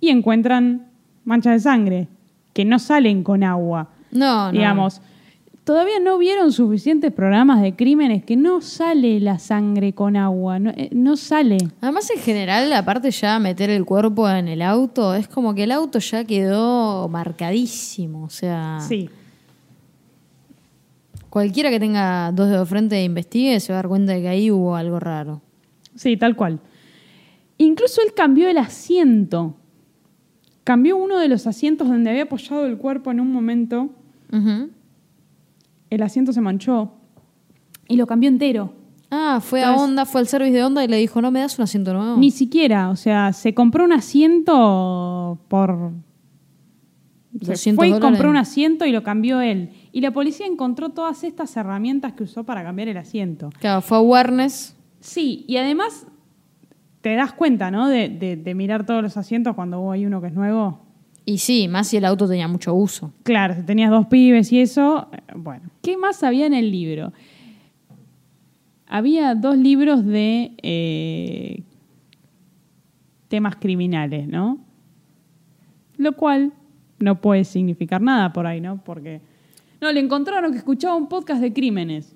y 0.00 0.10
encuentran 0.10 0.86
manchas 1.24 1.54
de 1.54 1.60
sangre 1.60 2.08
que 2.52 2.64
no 2.64 2.78
salen 2.78 3.22
con 3.24 3.42
agua. 3.42 3.88
No, 4.12 4.46
no. 4.46 4.52
Digamos, 4.52 5.00
todavía 5.64 5.98
no 5.98 6.18
vieron 6.18 6.52
suficientes 6.52 7.12
programas 7.12 7.62
de 7.62 7.74
crímenes 7.74 8.24
que 8.24 8.36
no 8.36 8.60
sale 8.60 9.18
la 9.18 9.38
sangre 9.38 9.94
con 9.94 10.16
agua, 10.16 10.58
no, 10.58 10.70
eh, 10.70 10.90
no 10.92 11.16
sale. 11.16 11.56
Además, 11.80 12.10
en 12.10 12.20
general, 12.20 12.72
aparte 12.74 13.10
ya 13.10 13.38
meter 13.38 13.70
el 13.70 13.84
cuerpo 13.84 14.28
en 14.28 14.48
el 14.48 14.62
auto, 14.62 15.14
es 15.14 15.26
como 15.26 15.54
que 15.54 15.64
el 15.64 15.72
auto 15.72 15.98
ya 15.98 16.24
quedó 16.24 17.08
marcadísimo. 17.08 18.24
O 18.24 18.30
sea, 18.30 18.78
Sí, 18.86 19.08
cualquiera 21.30 21.70
que 21.70 21.80
tenga 21.80 22.30
dos 22.32 22.48
dedos 22.48 22.68
de 22.68 22.70
frente 22.70 22.96
e 22.96 23.04
investigue 23.04 23.58
se 23.58 23.72
va 23.72 23.78
a 23.78 23.82
dar 23.82 23.88
cuenta 23.88 24.12
de 24.12 24.22
que 24.22 24.28
ahí 24.28 24.50
hubo 24.50 24.76
algo 24.76 25.00
raro. 25.00 25.40
sí, 25.96 26.16
tal 26.16 26.36
cual. 26.36 26.60
Incluso 27.56 28.02
él 28.02 28.12
cambió 28.14 28.48
el 28.48 28.58
asiento. 28.58 29.56
Cambió 30.64 30.96
uno 30.96 31.18
de 31.18 31.28
los 31.28 31.46
asientos 31.46 31.88
donde 31.88 32.10
había 32.10 32.24
apoyado 32.24 32.66
el 32.66 32.76
cuerpo 32.78 33.10
en 33.10 33.20
un 33.20 33.32
momento. 33.32 33.90
El 35.94 36.02
asiento 36.02 36.32
se 36.32 36.40
manchó 36.40 36.92
y 37.88 37.96
lo 37.96 38.06
cambió 38.06 38.28
entero. 38.28 38.72
Ah, 39.10 39.38
fue 39.40 39.62
a 39.62 39.76
Honda, 39.76 40.06
fue 40.06 40.20
al 40.22 40.26
service 40.26 40.52
de 40.52 40.64
Honda 40.64 40.82
y 40.84 40.88
le 40.88 40.96
dijo, 40.96 41.20
no 41.22 41.30
me 41.30 41.38
das 41.40 41.56
un 41.58 41.62
asiento 41.64 41.92
nuevo. 41.94 42.16
Ni 42.18 42.30
siquiera, 42.32 42.90
o 42.90 42.96
sea, 42.96 43.32
se 43.32 43.54
compró 43.54 43.84
un 43.84 43.92
asiento 43.92 45.38
por... 45.48 45.92
se 47.40 47.46
200 47.52 47.76
fue 47.76 47.88
y 47.88 47.90
dólares. 47.92 48.10
compró 48.16 48.30
un 48.30 48.36
asiento 48.36 48.86
y 48.86 48.92
lo 48.92 49.02
cambió 49.04 49.40
él. 49.40 49.70
Y 49.92 50.00
la 50.00 50.10
policía 50.10 50.46
encontró 50.46 50.88
todas 50.90 51.22
estas 51.24 51.56
herramientas 51.56 52.14
que 52.14 52.24
usó 52.24 52.44
para 52.44 52.62
cambiar 52.64 52.88
el 52.88 52.96
asiento. 52.96 53.50
Claro, 53.60 53.80
fue 53.82 53.96
a 53.98 54.00
Awareness. 54.00 54.76
Sí, 55.00 55.44
y 55.46 55.58
además 55.58 56.06
te 57.02 57.14
das 57.14 57.32
cuenta, 57.34 57.70
¿no? 57.70 57.88
De, 57.88 58.08
de- 58.08 58.36
de 58.36 58.54
mirar 58.54 58.86
todos 58.86 59.02
los 59.02 59.16
asientos 59.16 59.54
cuando 59.54 59.90
hay 59.92 60.06
uno 60.06 60.20
que 60.20 60.28
es 60.28 60.32
nuevo. 60.34 60.80
Y 61.26 61.38
sí, 61.38 61.68
más 61.68 61.88
si 61.88 61.96
el 61.96 62.04
auto 62.04 62.28
tenía 62.28 62.48
mucho 62.48 62.74
uso. 62.74 63.12
Claro, 63.22 63.54
si 63.54 63.62
tenías 63.62 63.90
dos 63.90 64.06
pibes 64.06 64.52
y 64.52 64.60
eso, 64.60 65.08
eh, 65.12 65.20
bueno. 65.34 65.70
¿Qué 65.82 65.96
más 65.96 66.22
había 66.22 66.46
en 66.46 66.54
el 66.54 66.70
libro? 66.70 67.12
Había 68.86 69.34
dos 69.34 69.56
libros 69.56 70.04
de 70.04 70.52
eh, 70.62 71.62
temas 73.28 73.56
criminales, 73.56 74.28
¿no? 74.28 74.58
Lo 75.96 76.12
cual 76.12 76.52
no 76.98 77.20
puede 77.20 77.44
significar 77.44 78.02
nada 78.02 78.32
por 78.32 78.46
ahí, 78.46 78.60
¿no? 78.60 78.82
Porque 78.84 79.20
no, 79.80 79.92
le 79.92 80.00
encontraron 80.00 80.52
que 80.52 80.58
escuchaba 80.58 80.94
un 80.94 81.08
podcast 81.08 81.40
de 81.40 81.52
crímenes. 81.52 82.14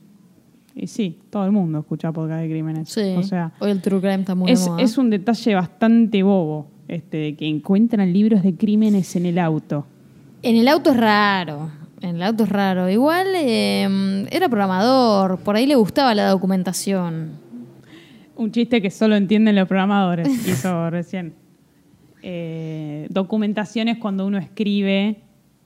Y 0.74 0.86
sí, 0.86 1.18
todo 1.28 1.44
el 1.44 1.52
mundo 1.52 1.80
escucha 1.80 2.12
podcast 2.12 2.40
de 2.40 2.48
crímenes. 2.48 2.88
Sí. 2.88 3.14
O 3.16 3.22
sea, 3.22 3.52
Hoy 3.58 3.70
el 3.70 3.82
true 3.82 4.00
crime 4.00 4.20
está 4.20 4.34
muy 4.34 4.50
es, 4.50 4.64
de 4.64 4.70
moda. 4.70 4.82
es 4.82 4.96
un 4.96 5.10
detalle 5.10 5.54
bastante 5.54 6.22
bobo, 6.22 6.68
este, 6.88 7.36
que 7.36 7.46
encuentran 7.46 8.12
libros 8.12 8.42
de 8.42 8.54
crímenes 8.54 9.14
en 9.14 9.26
el 9.26 9.38
auto. 9.38 9.86
En 10.42 10.56
el 10.56 10.66
auto 10.68 10.90
es 10.90 10.96
raro. 10.96 11.70
En 12.00 12.16
el 12.16 12.22
auto 12.22 12.44
es 12.44 12.48
raro. 12.48 12.88
Igual 12.88 13.28
eh, 13.36 14.26
era 14.30 14.48
programador, 14.48 15.38
por 15.40 15.56
ahí 15.56 15.66
le 15.66 15.74
gustaba 15.74 16.14
la 16.14 16.28
documentación. 16.28 17.32
Un 18.36 18.52
chiste 18.52 18.80
que 18.80 18.90
solo 18.90 19.16
entienden 19.16 19.56
los 19.56 19.68
programadores, 19.68 20.28
hizo 20.48 20.90
recién. 20.90 21.34
Eh, 22.22 23.06
documentación 23.10 23.88
es 23.88 23.98
cuando 23.98 24.26
uno 24.26 24.38
escribe 24.38 25.16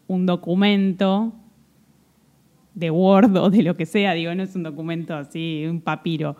un 0.06 0.26
documento 0.26 1.32
de 2.74 2.90
Word 2.90 3.36
o 3.36 3.50
de 3.50 3.62
lo 3.62 3.76
que 3.76 3.86
sea, 3.86 4.14
digo, 4.14 4.34
no 4.34 4.42
es 4.42 4.56
un 4.56 4.62
documento 4.62 5.14
así, 5.14 5.64
un 5.68 5.80
papiro, 5.80 6.36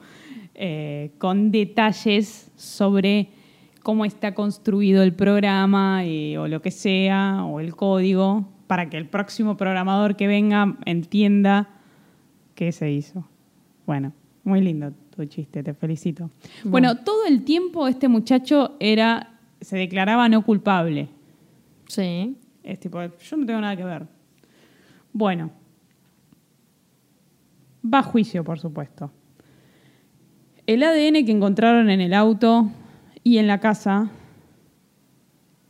eh, 0.55 1.11
con 1.19 1.51
detalles 1.51 2.51
sobre 2.57 3.29
cómo 3.83 4.05
está 4.05 4.35
construido 4.35 5.03
el 5.03 5.13
programa 5.13 6.05
eh, 6.05 6.39
o 6.39 6.49
lo 6.49 6.63
que 6.63 6.71
sea, 6.71 7.45
o 7.45 7.61
el 7.61 7.75
código, 7.75 8.49
para 8.67 8.89
que 8.89 8.97
el 8.97 9.09
próximo 9.09 9.57
programador 9.57 10.17
que 10.17 10.27
venga 10.27 10.77
entienda 10.85 11.69
qué 12.55 12.73
se 12.73 12.91
hizo. 12.91 13.27
Bueno, 13.87 14.13
muy 14.45 14.61
lindo 14.61 14.93
tu 15.15 15.25
chiste, 15.27 15.63
te 15.63 15.75
felicito. 15.75 16.31
Bueno, 16.65 16.99
todo 16.99 17.27
el 17.27 17.45
tiempo 17.45 17.87
este 17.89 18.09
muchacho 18.09 18.77
era, 18.81 19.39
se 19.61 19.77
declaraba 19.77 20.29
no 20.29 20.45
culpable. 20.45 21.09
Sí. 21.87 22.37
Es 22.63 22.79
tipo, 22.79 23.01
yo 23.03 23.37
no 23.37 23.45
tengo 23.47 23.61
nada 23.61 23.77
que 23.77 23.85
ver. 23.85 24.07
Bueno, 25.13 25.51
va 27.85 27.99
a 27.99 28.03
juicio, 28.03 28.45
por 28.45 28.59
supuesto. 28.59 29.11
El 30.67 30.85
ADN 30.85 31.27
que 31.27 31.33
encontraron 31.33 31.91
en 31.91 32.01
el 32.01 32.15
auto 32.15 32.71
y 33.25 33.39
en 33.39 33.47
la 33.47 33.59
casa 33.59 34.11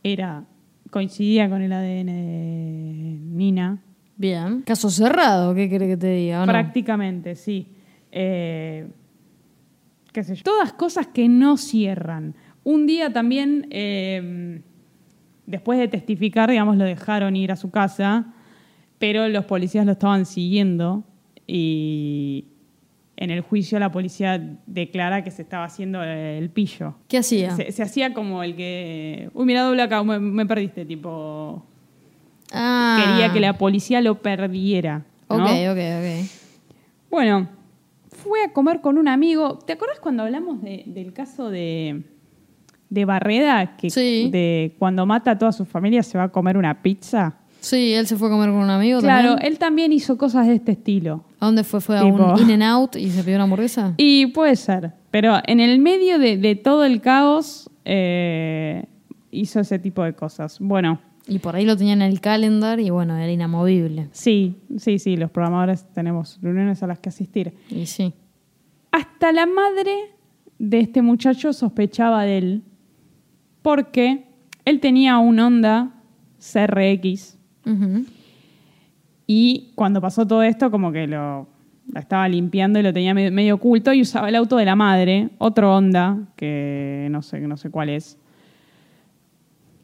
era 0.03 0.45
coincidía 0.89 1.49
con 1.49 1.61
el 1.61 1.73
ADN 1.73 2.05
de 2.05 3.17
Nina. 3.19 3.81
Bien. 4.15 4.61
Caso 4.61 4.89
cerrado, 4.89 5.55
¿qué 5.55 5.67
quiere 5.67 5.87
que 5.87 5.97
te 5.97 6.07
diga? 6.07 6.45
Prácticamente, 6.45 7.35
sí. 7.35 7.67
Eh, 8.11 8.87
qué 10.11 10.23
sé 10.23 10.35
yo. 10.35 10.43
Todas 10.43 10.73
cosas 10.73 11.07
que 11.07 11.27
no 11.27 11.57
cierran. 11.57 12.35
Un 12.63 12.85
día 12.85 13.11
también, 13.11 13.67
eh, 13.71 14.61
después 15.47 15.79
de 15.79 15.87
testificar, 15.87 16.49
digamos, 16.49 16.77
lo 16.77 16.83
dejaron 16.83 17.35
ir 17.35 17.51
a 17.51 17.55
su 17.55 17.71
casa, 17.71 18.33
pero 18.99 19.27
los 19.29 19.45
policías 19.45 19.85
lo 19.85 19.93
estaban 19.93 20.25
siguiendo 20.25 21.03
y 21.47 22.52
en 23.15 23.29
el 23.29 23.41
juicio 23.41 23.77
la 23.79 23.91
policía 23.91 24.41
declara 24.65 25.23
que 25.23 25.31
se 25.31 25.43
estaba 25.43 25.65
haciendo 25.65 26.01
el 26.03 26.49
pillo. 26.49 26.95
¿Qué 27.07 27.17
hacía? 27.19 27.55
Se, 27.55 27.71
se 27.71 27.83
hacía 27.83 28.13
como 28.13 28.41
el 28.43 28.55
que, 28.55 29.29
uy, 29.33 29.45
mira, 29.45 29.61
doble 29.63 29.81
acá, 29.83 30.03
me, 30.03 30.19
me 30.19 30.45
perdiste, 30.45 30.85
tipo, 30.85 31.63
Ah. 32.51 33.01
quería 33.03 33.31
que 33.33 33.39
la 33.39 33.57
policía 33.57 34.01
lo 34.01 34.21
perdiera. 34.21 35.05
¿no? 35.29 35.37
Ok, 35.37 35.49
ok, 35.71 35.77
ok. 35.77 36.29
Bueno, 37.09 37.49
fue 38.11 38.43
a 38.43 38.53
comer 38.53 38.81
con 38.81 38.97
un 38.97 39.07
amigo. 39.07 39.57
¿Te 39.65 39.73
acuerdas 39.73 39.99
cuando 39.99 40.23
hablamos 40.23 40.61
de- 40.61 40.83
del 40.87 41.13
caso 41.13 41.49
de, 41.49 42.03
de 42.89 43.05
Barreda? 43.05 43.75
Que 43.77 43.89
Sí. 43.89 44.29
de 44.31 44.75
cuando 44.77 45.05
mata 45.05 45.31
a 45.31 45.37
toda 45.37 45.51
su 45.51 45.65
familia 45.65 46.03
se 46.03 46.17
va 46.17 46.25
a 46.25 46.29
comer 46.29 46.57
una 46.57 46.81
pizza. 46.81 47.37
Sí, 47.63 47.93
él 47.93 48.07
se 48.07 48.17
fue 48.17 48.27
a 48.27 48.31
comer 48.31 48.49
con 48.49 48.59
un 48.59 48.69
amigo 48.69 48.99
Claro, 48.99 49.29
también. 49.35 49.51
él 49.53 49.57
también 49.57 49.93
hizo 49.93 50.17
cosas 50.17 50.47
de 50.47 50.55
este 50.55 50.73
estilo. 50.73 51.23
¿A 51.39 51.45
dónde 51.45 51.63
fue? 51.63 51.79
¿Fue 51.79 51.97
a 51.97 52.03
un 52.03 52.37
In 52.39 52.51
and 52.51 52.63
Out 52.63 52.97
y 52.97 53.09
se 53.09 53.23
pidió 53.23 53.35
una 53.37 53.45
hamburguesa? 53.45 53.93
Y 53.97 54.25
puede 54.27 54.55
ser, 54.57 54.91
pero 55.11 55.35
en 55.47 55.59
el 55.61 55.79
medio 55.79 56.19
de, 56.19 56.35
de 56.37 56.55
todo 56.55 56.83
el 56.83 56.99
caos 56.99 57.69
eh, 57.85 58.85
hizo 59.31 59.61
ese 59.61 59.79
tipo 59.79 60.03
de 60.03 60.13
cosas. 60.13 60.57
Bueno, 60.59 60.99
Y 61.25 61.39
por 61.39 61.55
ahí 61.55 61.63
lo 61.65 61.77
tenía 61.77 61.93
en 61.93 62.01
el 62.01 62.19
calendar 62.19 62.81
y 62.81 62.89
bueno, 62.89 63.15
era 63.17 63.31
inamovible. 63.31 64.09
sí, 64.11 64.57
sí, 64.77 64.99
sí, 64.99 65.15
los 65.15 65.31
programadores 65.31 65.85
tenemos 65.93 66.39
reuniones 66.41 66.83
a 66.83 66.87
las 66.87 66.99
que 66.99 67.07
asistir. 67.09 67.53
Y 67.69 67.85
sí. 67.85 68.13
Hasta 68.91 69.31
la 69.31 69.45
madre 69.45 69.93
de 70.59 70.79
este 70.81 71.01
muchacho 71.01 71.53
sospechaba 71.53 72.23
de 72.25 72.37
él 72.39 72.63
porque 73.61 74.25
él 74.65 74.79
tenía 74.81 75.17
un 75.17 75.39
Honda 75.39 75.91
CRX 76.39 77.37
Y 79.27 79.71
cuando 79.75 80.01
pasó 80.01 80.27
todo 80.27 80.43
esto 80.43 80.69
como 80.69 80.91
que 80.91 81.07
lo, 81.07 81.47
estaba 81.95 82.27
limpiando 82.27 82.79
y 82.79 82.83
lo 82.83 82.93
tenía 82.93 83.13
medio, 83.13 83.55
oculto 83.55 83.93
y 83.93 84.01
usaba 84.01 84.29
el 84.29 84.35
auto 84.35 84.57
de 84.57 84.65
la 84.65 84.75
madre, 84.75 85.29
otro 85.37 85.75
Honda, 85.75 86.17
que 86.35 87.07
no 87.11 87.21
sé, 87.21 87.39
no 87.41 87.57
sé 87.57 87.69
cuál 87.69 87.89
es. 87.89 88.17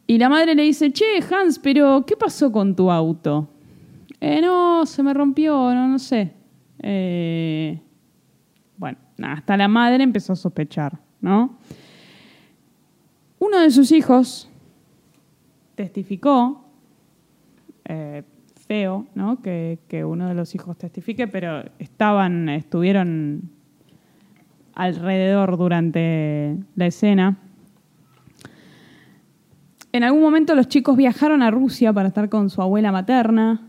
Y 0.07 0.17
la 0.17 0.29
madre 0.29 0.55
le 0.55 0.63
dice, 0.63 0.91
che, 0.91 1.05
Hans, 1.29 1.59
pero 1.59 2.03
¿qué 2.05 2.17
pasó 2.17 2.51
con 2.51 2.75
tu 2.75 2.89
auto? 2.89 3.47
"Eh, 4.19 4.41
no, 4.41 4.85
se 4.85 5.03
me 5.03 5.13
rompió, 5.13 5.73
no, 5.73 5.87
no 5.87 5.99
sé. 5.99 6.33
Eh, 6.81 7.79
bueno, 8.77 8.97
hasta 9.21 9.55
la 9.55 9.67
madre 9.67 10.03
empezó 10.03 10.33
a 10.33 10.35
sospechar, 10.35 10.97
¿no? 11.21 11.57
Uno 13.37 13.59
de 13.59 13.69
sus 13.69 13.91
hijos 13.91 14.49
testificó, 15.75 16.65
eh, 17.89 18.23
feo, 18.67 19.05
¿no? 19.15 19.41
Que, 19.41 19.79
que 19.89 20.05
uno 20.05 20.27
de 20.29 20.33
los 20.35 20.55
hijos 20.55 20.77
testifique, 20.77 21.27
pero 21.27 21.63
estaban, 21.79 22.47
estuvieron 22.49 23.49
alrededor 24.75 25.57
durante 25.57 26.55
la 26.75 26.85
escena. 26.85 27.37
En 29.91 30.03
algún 30.03 30.21
momento 30.21 30.53
los 30.55 30.67
chicos 30.67 30.95
viajaron 30.95 31.41
a 31.41 31.49
Rusia 31.51 31.91
para 31.91 32.09
estar 32.09 32.29
con 32.29 32.49
su 32.49 32.61
abuela 32.61 32.91
materna. 32.91 33.61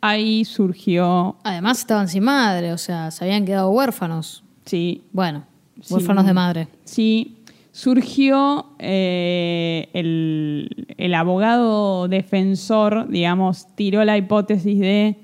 Ahí 0.00 0.44
surgió, 0.44 1.36
Además 1.42 1.78
estaban 1.80 2.08
sin 2.08 2.24
madre, 2.24 2.72
o 2.72 2.78
sea, 2.78 3.10
se 3.10 3.24
habían 3.24 3.44
quedado 3.44 3.70
huérfanos. 3.70 4.44
sí, 4.64 5.04
Bueno, 5.12 5.44
Sí. 5.82 5.92
huérfanos 5.94 6.24
de 6.26 6.32
madre. 6.32 6.68
Sí, 6.84 7.35
surgió 7.76 8.70
eh, 8.78 9.90
el, 9.92 10.86
el 10.96 11.14
abogado 11.14 12.08
defensor, 12.08 13.06
digamos, 13.10 13.66
tiró 13.74 14.02
la 14.02 14.16
hipótesis 14.16 14.80
de, 14.80 15.18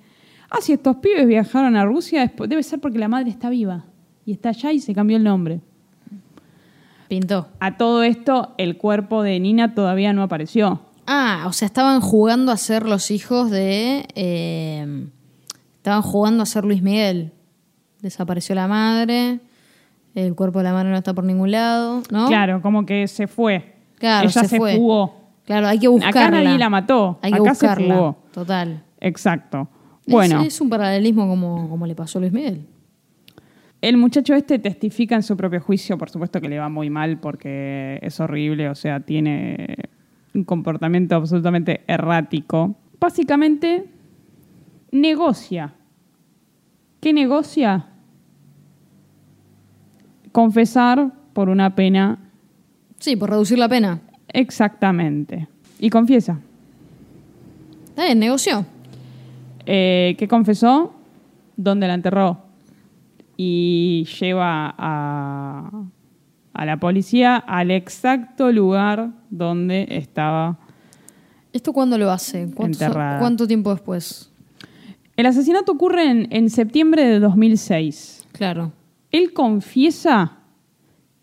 ah, 0.51 0.59
si 0.61 0.75
estos 0.75 0.97
pibes 0.97 1.27
viajaron 1.27 1.77
a 1.77 1.87
Rusia, 1.87 2.31
debe 2.47 2.63
ser 2.63 2.79
porque 2.79 2.99
la 2.99 3.09
madre 3.09 3.31
está 3.31 3.49
viva 3.49 3.87
y 4.27 4.33
está 4.33 4.51
allá 4.51 4.71
y 4.71 4.81
se 4.81 4.95
cambió 4.95 5.17
el 5.17 5.25
nombre. 5.25 5.63
Pintó. 7.09 7.49
A 7.59 7.79
todo 7.79 8.03
esto, 8.03 8.53
el 8.59 8.77
cuerpo 8.77 9.23
de 9.23 9.41
Nina 9.41 9.75
todavía 9.75 10.13
no 10.13 10.23
apareció. 10.23 10.83
Ah, 11.07 11.45
o 11.47 11.55
sea, 11.55 11.65
estaban 11.65 12.03
jugando 12.03 12.53
a 12.53 12.59
ser 12.59 12.85
los 12.85 13.11
hijos 13.11 13.51
de... 13.51 14.07
eh, 14.15 15.07
estaban 15.79 16.03
jugando 16.03 16.43
a 16.43 16.47
ser 16.47 16.67
Luis 16.67 16.83
Miguel. 16.83 17.33
Desapareció 18.03 18.55
la 18.55 18.69
madre, 18.69 19.41
el 20.15 20.35
cuerpo 20.35 20.59
de 20.59 20.65
la 20.65 20.73
madre 20.73 20.91
no 20.91 20.97
está 20.97 21.15
por 21.15 21.25
ningún 21.25 21.51
lado, 21.51 22.03
¿no? 22.11 22.29
Claro, 22.29 22.61
como 22.63 22.85
que 22.87 23.07
se 23.09 23.27
fue. 23.27 23.75
Claro, 23.99 24.29
Ella 24.29 24.43
se 24.43 24.49
se, 24.49 24.57
fue. 24.59 24.77
fugó. 24.77 25.21
Claro, 25.45 25.67
hay 25.69 25.79
que 25.79 25.89
buscarla. 25.89 26.21
Acá 26.27 26.31
nadie 26.31 26.59
la 26.59 26.69
mató. 26.69 27.19
Hay 27.23 27.33
que 27.33 27.39
Acá 27.41 27.51
buscarla. 27.51 27.87
se 27.87 27.93
fugó. 27.95 28.17
Total. 28.33 28.83
Exacto. 29.01 29.69
Es- 30.07 30.13
Bueno. 30.13 30.43
Es, 30.43 30.61
un 30.61 30.69
paralelismo 30.69 31.27
como, 31.29 31.69
como 31.69 31.87
le 31.87 31.95
pasó 31.95 32.19
a 32.19 32.21
Luis 32.21 32.33
Miguel. 32.33 32.67
El 33.81 33.97
muchacho 33.97 34.35
este 34.35 34.59
testifica 34.61 35.17
en 35.17 35.23
su 35.25 35.37
propio 35.37 35.61
juicio, 35.61 35.99
por 35.99 36.09
supuesto 36.11 36.41
que 36.41 36.49
le 36.49 36.59
va 36.59 36.69
muy 36.69 36.89
mal 36.91 37.19
porque 37.19 37.99
es 38.03 38.21
horrible, 38.21 38.69
o 38.69 38.75
sea, 38.77 39.01
tiene 39.01 39.77
un 40.35 40.45
comportamiento 40.45 41.17
absolutamente 41.17 41.83
errático. 41.89 42.77
Básicamente, 43.01 43.89
negocia. 44.93 45.75
¿Qué 47.01 47.13
negocia? 47.13 47.87
Confesar 50.33 51.13
por 51.33 51.49
una 51.49 51.75
pena 51.75 52.19
Sí, 52.99 53.17
por 53.17 53.31
reducir 53.31 53.59
la 53.59 53.69
pena. 53.69 54.01
exactamente. 54.29 55.49
Y 55.79 55.91
confiesa. 55.91 56.39
Está 57.89 58.05
bien, 58.05 58.19
negoció. 58.21 58.65
Eh, 59.67 60.15
¿Qué 60.19 60.29
confesó? 60.29 60.95
¿Dónde 61.57 61.89
la 61.89 61.95
enterró? 61.95 62.39
Y 63.37 64.07
lleva 64.21 64.75
a, 64.79 65.71
a 66.53 66.65
la 66.67 66.77
policía 66.79 67.37
al 67.37 67.71
exacto 67.71 68.53
lugar 68.53 69.11
donde 69.31 69.87
estaba. 69.91 70.59
¿Esto 71.53 71.73
cuándo 71.73 71.99
lo 71.99 72.11
hace? 72.11 72.49
¿Cuánto, 72.55 72.85
Enterrada. 72.85 73.19
¿Cuánto 73.19 73.47
tiempo 73.47 73.71
después? 73.73 74.31
El 75.17 75.27
asesinato 75.27 75.73
ocurre 75.73 76.09
en, 76.09 76.29
en 76.31 76.49
septiembre 76.49 77.05
de 77.05 77.19
2006. 77.21 78.27
Claro. 78.33 78.73
Él 79.13 79.33
confiesa 79.33 80.39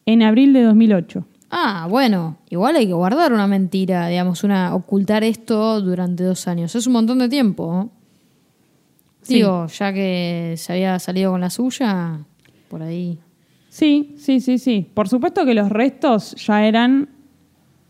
en 0.06 0.22
abril 0.24 0.54
de 0.54 0.64
2008. 0.64 1.26
Ah, 1.52 1.88
bueno, 1.90 2.38
igual 2.50 2.76
hay 2.76 2.86
que 2.88 2.94
guardar 2.94 3.34
una 3.34 3.48
mentira, 3.48 4.08
digamos, 4.08 4.44
una 4.44 4.76
ocultar 4.76 5.24
esto 5.24 5.82
durante 5.82 6.24
dos 6.24 6.48
años. 6.48 6.76
Es 6.76 6.86
un 6.88 6.94
montón 6.94 7.18
de 7.20 7.28
tiempo. 7.30 7.90
Digo, 9.28 9.68
ya 9.68 9.94
que 9.94 10.56
se 10.58 10.74
había 10.74 10.98
salido 11.00 11.32
con 11.32 11.42
la 11.42 11.50
suya, 11.50 12.20
por 12.70 12.82
ahí. 12.82 13.20
Sí, 13.70 14.16
sí, 14.18 14.40
sí, 14.40 14.58
sí. 14.58 14.88
Por 14.94 15.08
supuesto 15.10 15.46
que 15.46 15.54
los 15.54 15.70
restos 15.70 16.36
ya 16.36 16.66
eran 16.66 17.10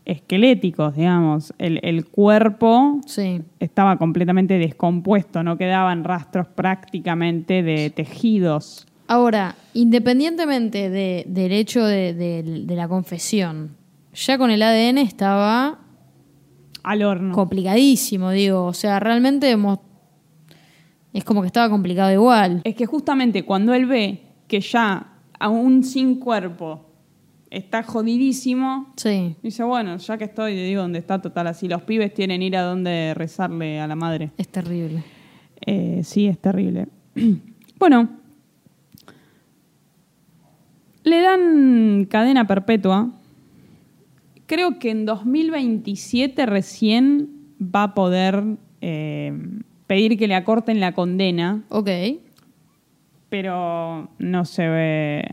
esqueléticos, 0.04 0.96
digamos. 0.96 1.54
El, 1.58 1.80
el 1.82 2.06
cuerpo 2.06 3.00
Sí. 3.06 3.42
estaba 3.60 3.96
completamente 3.96 4.58
descompuesto, 4.58 5.42
no 5.42 5.56
quedaban 5.56 6.04
rastros 6.04 6.46
prácticamente 6.48 7.62
de 7.62 7.90
tejidos. 7.90 8.86
Ahora, 9.14 9.56
independientemente 9.74 10.88
de- 10.88 11.24
del 11.26 11.50
hecho 11.50 11.84
de, 11.84 12.14
de- 12.14 12.44
de 12.64 12.76
la 12.76 12.86
confesión, 12.86 13.76
ya 14.14 14.38
con 14.38 14.52
el 14.52 14.62
ADN 14.62 14.98
estaba 14.98 15.80
Al 16.84 17.02
horno. 17.02 17.34
complicadísimo, 17.34 18.30
digo. 18.30 18.66
O 18.66 18.72
sea, 18.72 19.00
realmente 19.00 19.50
hemos- 19.50 19.80
es 21.12 21.24
como 21.24 21.40
que 21.40 21.48
estaba 21.48 21.68
complicado 21.68 22.12
igual. 22.12 22.60
Es 22.62 22.76
que 22.76 22.86
justamente 22.86 23.42
cuando 23.44 23.74
él 23.74 23.86
ve 23.86 24.20
que 24.46 24.60
ya 24.60 25.08
aún 25.40 25.82
sin 25.82 26.20
cuerpo 26.20 26.86
está 27.50 27.82
jodidísimo, 27.82 28.92
Sí. 28.94 29.34
dice, 29.42 29.64
bueno, 29.64 29.96
ya 29.96 30.18
que 30.18 30.24
estoy, 30.26 30.54
digo, 30.54 30.82
donde 30.82 31.00
está 31.00 31.20
total 31.20 31.48
así, 31.48 31.66
los 31.66 31.82
pibes 31.82 32.14
tienen 32.14 32.42
ir 32.42 32.56
a 32.56 32.62
donde 32.62 33.12
rezarle 33.16 33.80
a 33.80 33.88
la 33.88 33.96
madre. 33.96 34.30
Es 34.38 34.46
terrible. 34.46 35.02
Eh, 35.66 36.02
sí, 36.04 36.28
es 36.28 36.38
terrible. 36.38 36.86
bueno, 37.80 38.19
le 41.04 41.20
dan 41.20 42.06
cadena 42.10 42.46
perpetua. 42.46 43.10
Creo 44.46 44.78
que 44.78 44.90
en 44.90 45.06
2027 45.06 46.44
recién 46.46 47.28
va 47.62 47.84
a 47.84 47.94
poder 47.94 48.42
eh, 48.80 49.32
pedir 49.86 50.18
que 50.18 50.26
le 50.28 50.34
acorten 50.34 50.80
la 50.80 50.92
condena, 50.92 51.62
Ok. 51.68 51.88
pero 53.28 54.08
no 54.18 54.44
se 54.44 54.68
ve 54.68 55.24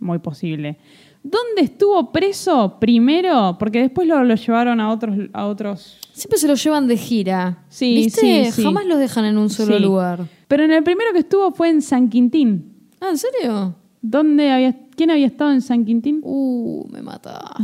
muy 0.00 0.18
posible. 0.18 0.78
¿Dónde 1.22 1.62
estuvo 1.62 2.10
preso 2.10 2.78
primero? 2.80 3.56
Porque 3.58 3.80
después 3.80 4.08
lo, 4.08 4.24
lo 4.24 4.34
llevaron 4.34 4.80
a 4.80 4.90
otros, 4.90 5.16
a 5.32 5.46
otros 5.46 5.98
Siempre 6.12 6.38
se 6.38 6.48
los 6.48 6.62
llevan 6.62 6.88
de 6.88 6.96
gira. 6.96 7.58
Sí, 7.68 7.94
¿Viste? 7.94 8.46
sí, 8.46 8.52
sí. 8.52 8.62
Jamás 8.64 8.84
los 8.86 8.98
dejan 8.98 9.24
en 9.24 9.38
un 9.38 9.48
solo 9.48 9.76
Sí. 9.76 9.82
lugar. 9.82 10.26
Pero 10.48 10.64
en 10.64 10.72
el 10.72 10.82
primero 10.82 11.12
que 11.12 11.20
estuvo 11.20 11.52
fue 11.52 11.68
en 11.70 11.80
San 11.80 12.08
Quintín. 12.08 12.72
Ah, 13.00 13.10
¿en 13.10 13.18
serio? 13.18 13.74
¿Dónde 14.02 14.50
había, 14.50 14.76
¿Quién 14.96 15.10
había 15.10 15.26
estado 15.28 15.52
en 15.52 15.62
San 15.62 15.84
Quintín? 15.84 16.20
Uh, 16.24 16.84
me. 16.90 17.00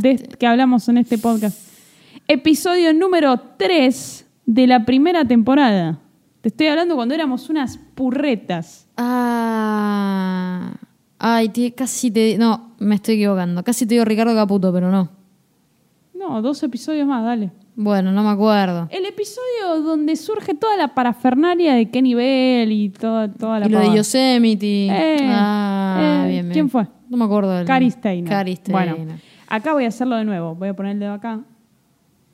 De 0.01 0.11
este 0.11 0.37
que 0.37 0.47
hablamos 0.47 0.87
en 0.87 0.97
este 0.97 1.17
podcast. 1.17 1.67
Episodio 2.27 2.93
número 2.93 3.39
3 3.57 4.25
de 4.45 4.67
la 4.67 4.85
primera 4.85 5.25
temporada. 5.25 5.99
Te 6.41 6.47
estoy 6.49 6.67
hablando 6.67 6.95
cuando 6.95 7.13
éramos 7.13 7.49
unas 7.49 7.77
purretas. 7.77 8.87
Ah. 8.95 10.71
Ay, 11.17 11.49
te- 11.49 11.73
casi 11.73 12.09
te. 12.09 12.37
No, 12.37 12.71
me 12.79 12.95
estoy 12.95 13.15
equivocando. 13.15 13.61
Casi 13.63 13.85
te 13.85 13.95
digo 13.95 14.05
Ricardo 14.05 14.33
Caputo, 14.33 14.71
pero 14.71 14.89
no. 14.89 15.09
No, 16.13 16.41
dos 16.41 16.63
episodios 16.63 17.05
más, 17.07 17.23
dale. 17.25 17.51
Bueno, 17.81 18.11
no 18.11 18.23
me 18.23 18.31
acuerdo. 18.31 18.89
El 18.91 19.05
episodio 19.05 19.81
donde 19.81 20.17
surge 20.17 20.53
toda 20.53 20.75
la 20.75 20.93
parafernalia 20.93 21.75
de 21.75 21.89
Kenny 21.89 22.13
Bell 22.13 22.69
y 22.73 22.89
toda, 22.89 23.31
toda 23.31 23.61
la 23.61 23.67
Y 23.67 23.69
lo 23.69 23.79
de. 23.79 23.95
Yosemite. 23.95 24.87
Eh, 24.87 25.17
ah, 25.21 26.23
eh, 26.25 26.27
bien, 26.27 26.41
bien. 26.47 26.51
¿quién 26.51 26.69
fue? 26.69 26.87
No 27.07 27.15
me 27.15 27.23
acuerdo 27.23 27.53
del 27.53 27.65
Cary 27.65 27.89
Steiner. 27.89 28.45
Bueno, 28.69 28.97
acá 29.47 29.71
voy 29.71 29.85
a 29.85 29.87
hacerlo 29.87 30.17
de 30.17 30.25
nuevo. 30.25 30.55
Voy 30.55 30.67
a 30.67 30.73
poner 30.73 30.91
el 30.91 30.99
dedo 30.99 31.13
acá. 31.13 31.39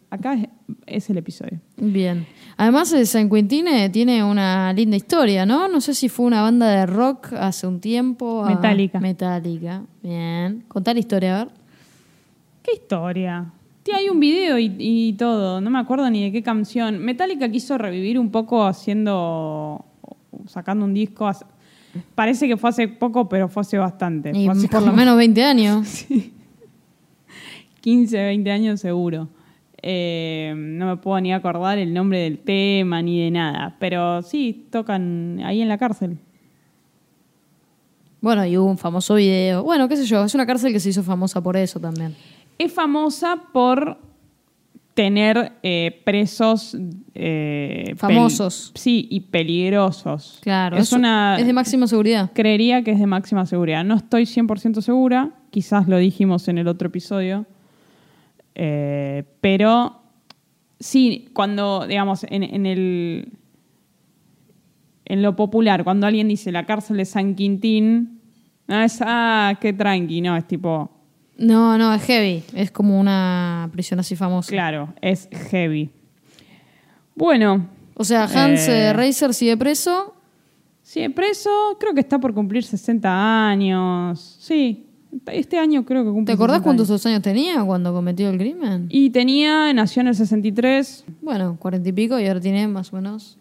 Acá 0.10 0.34
es, 0.34 0.48
es 0.88 1.10
el 1.12 1.18
episodio. 1.20 1.60
Bien. 1.78 2.26
Además, 2.58 2.92
eh, 2.94 3.06
San 3.06 3.30
Quentin 3.30 3.68
eh, 3.68 3.92
tiene 3.92 4.24
una 4.24 4.74
linda 4.74 4.98
historia, 4.98 5.46
¿no? 5.46 5.68
No 5.68 5.80
sé 5.80 5.94
si 5.94 6.10
fue 6.10 6.26
una 6.26 6.42
banda 6.42 6.68
de 6.70 6.88
rock 6.88 7.34
hace 7.34 7.68
un 7.68 7.80
tiempo. 7.80 8.44
ah, 8.44 8.50
Metallica. 8.50 9.00
Metallica. 9.00 9.84
Bien. 10.02 10.64
Contar 10.68 10.96
la 10.96 11.02
historia, 11.02 11.36
a 11.36 11.44
ver. 11.44 11.54
¿Qué 12.64 12.74
historia? 12.74 13.52
Tía, 13.86 13.98
hay 13.98 14.10
un 14.10 14.20
video 14.20 14.58
y, 14.58 14.76
y 14.80 15.14
todo. 15.14 15.62
No 15.62 15.70
me 15.70 15.78
acuerdo 15.78 16.10
ni 16.10 16.24
de 16.24 16.32
qué 16.32 16.42
canción. 16.42 16.98
Metallica 16.98 17.48
quiso 17.50 17.78
revivir 17.78 18.18
un 18.18 18.32
poco 18.32 18.66
haciendo. 18.66 19.86
sacando 20.48 20.86
un 20.86 20.94
disco. 20.96 21.28
hace- 21.28 21.46
Parece 22.16 22.48
que 22.48 22.58
fue 22.58 22.72
hace 22.72 22.88
poco, 22.88 23.30
pero 23.30 23.48
fue 23.48 23.62
hace 23.62 23.78
bastante. 23.78 24.32
Y 24.34 24.46
Fue 24.46 24.54
hace 24.54 24.68
por 24.68 24.82
lo 24.82 24.92
menos 24.92 25.16
20 25.18 25.44
años. 25.44 26.06
15, 27.82 28.18
20 28.18 28.52
años 28.52 28.82
seguro. 28.82 29.30
Eh, 29.84 30.52
no 30.58 30.88
me 30.88 30.98
puedo 30.98 31.22
ni 31.22 31.32
acordar 31.32 31.78
el 31.78 31.94
nombre 31.94 32.18
del 32.22 32.40
tema 32.40 33.04
ni 33.04 33.22
de 33.24 33.30
nada. 33.30 33.76
Pero 33.80 34.24
sí, 34.24 34.66
tocan 34.72 35.40
ahí 35.46 35.62
en 35.62 35.68
la 35.68 35.78
cárcel. 35.78 36.18
Bueno, 38.20 38.44
y 38.48 38.58
hubo 38.58 38.66
un 38.66 38.80
famoso 38.80 39.14
video. 39.14 39.64
Bueno, 39.64 39.88
qué 39.88 39.96
sé 39.96 40.06
yo, 40.06 40.24
es 40.24 40.34
una 40.34 40.48
cárcel 40.48 40.74
que 40.74 40.80
se 40.80 40.90
hizo 40.90 41.04
famosa 41.04 41.42
por 41.44 41.56
eso 41.56 41.80
también. 41.80 42.16
Es 42.58 42.72
famosa 42.74 43.38
por 43.54 43.98
tener 44.94 45.52
eh, 45.62 46.02
presos 46.06 46.78
eh, 47.14 47.94
Famosos. 47.98 48.72
sí, 48.76 49.08
y 49.12 49.20
peligrosos. 49.20 50.40
Claro, 50.42 50.78
es 50.78 50.94
una. 50.94 51.38
es 51.38 51.46
de 51.46 51.52
máxima 51.54 51.86
seguridad. 51.88 52.32
Creería 52.34 52.82
que 52.82 52.92
es 52.92 53.00
de 53.00 53.06
máxima 53.06 53.46
seguridad. 53.46 53.84
No 53.84 53.96
estoy 53.96 54.24
100% 54.24 54.82
segura, 54.82 55.32
quizás 55.52 55.88
lo 55.90 55.98
dijimos 55.98 56.48
en 56.48 56.58
el 56.58 56.68
otro 56.68 56.88
episodio, 56.88 57.46
Eh, 58.58 59.26
pero 59.42 60.02
sí, 60.80 61.28
cuando, 61.34 61.86
digamos, 61.88 62.26
en, 62.30 62.44
en 62.44 62.66
el... 62.66 63.34
En 65.08 65.22
lo 65.22 65.36
popular, 65.36 65.84
cuando 65.84 66.08
alguien 66.08 66.28
dice 66.30 66.52
la 66.52 66.66
cárcel 66.66 66.98
de 66.98 67.06
San 67.06 67.36
Quintín, 67.36 68.22
no 68.68 68.82
es, 68.82 69.00
ah, 69.06 69.56
qué 69.62 69.72
tranqui, 69.74 70.22
no, 70.22 70.36
es 70.36 70.48
tipo, 70.48 70.90
No, 71.38 71.78
no, 71.78 71.94
es 71.94 72.02
heavy. 72.04 72.44
Es 72.54 72.72
como 72.72 73.00
una 73.00 73.70
prisión 73.72 74.00
así 74.00 74.16
famosa. 74.16 74.50
claro, 74.50 74.94
es 75.02 75.28
heavy. 75.52 75.90
Bueno, 77.16 77.68
O 77.98 78.04
sea, 78.04 78.24
Hans 78.26 78.68
Eh. 78.68 78.90
eh, 78.90 78.94
Reiser 78.94 79.34
sigue 79.34 79.56
preso. 79.56 80.14
sí, 80.84 81.08
preso, 81.10 81.50
creo 81.80 81.94
que 81.94 82.02
está 82.02 82.20
por 82.20 82.34
cumplir 82.34 82.64
60 82.64 83.48
años. 83.50 84.38
Sí, 84.40 84.86
este 85.28 85.58
año 85.58 85.86
creo 85.86 86.04
que 86.04 86.10
cumple 86.12 86.26
¿Te 86.26 86.34
acordás 86.34 86.58
60 86.58 86.64
cuántos 86.64 86.90
años. 86.92 87.06
años 87.06 87.22
tenía 87.22 87.64
cuando 87.64 87.94
cometió 87.94 88.30
el 88.30 88.38
crimen? 88.38 88.88
Y 88.90 89.10
tenía, 89.12 89.72
nació 89.74 90.02
en 90.02 90.10
el 90.10 90.16
63, 90.16 91.06
Bueno, 91.22 91.56
cuarenta 91.58 91.88
y 91.88 91.94
pico 91.94 92.20
y 92.20 92.28
ahora 92.28 92.42
tiene 92.42 92.68
más 92.68 92.92
o 92.92 92.98
menos 92.98 93.38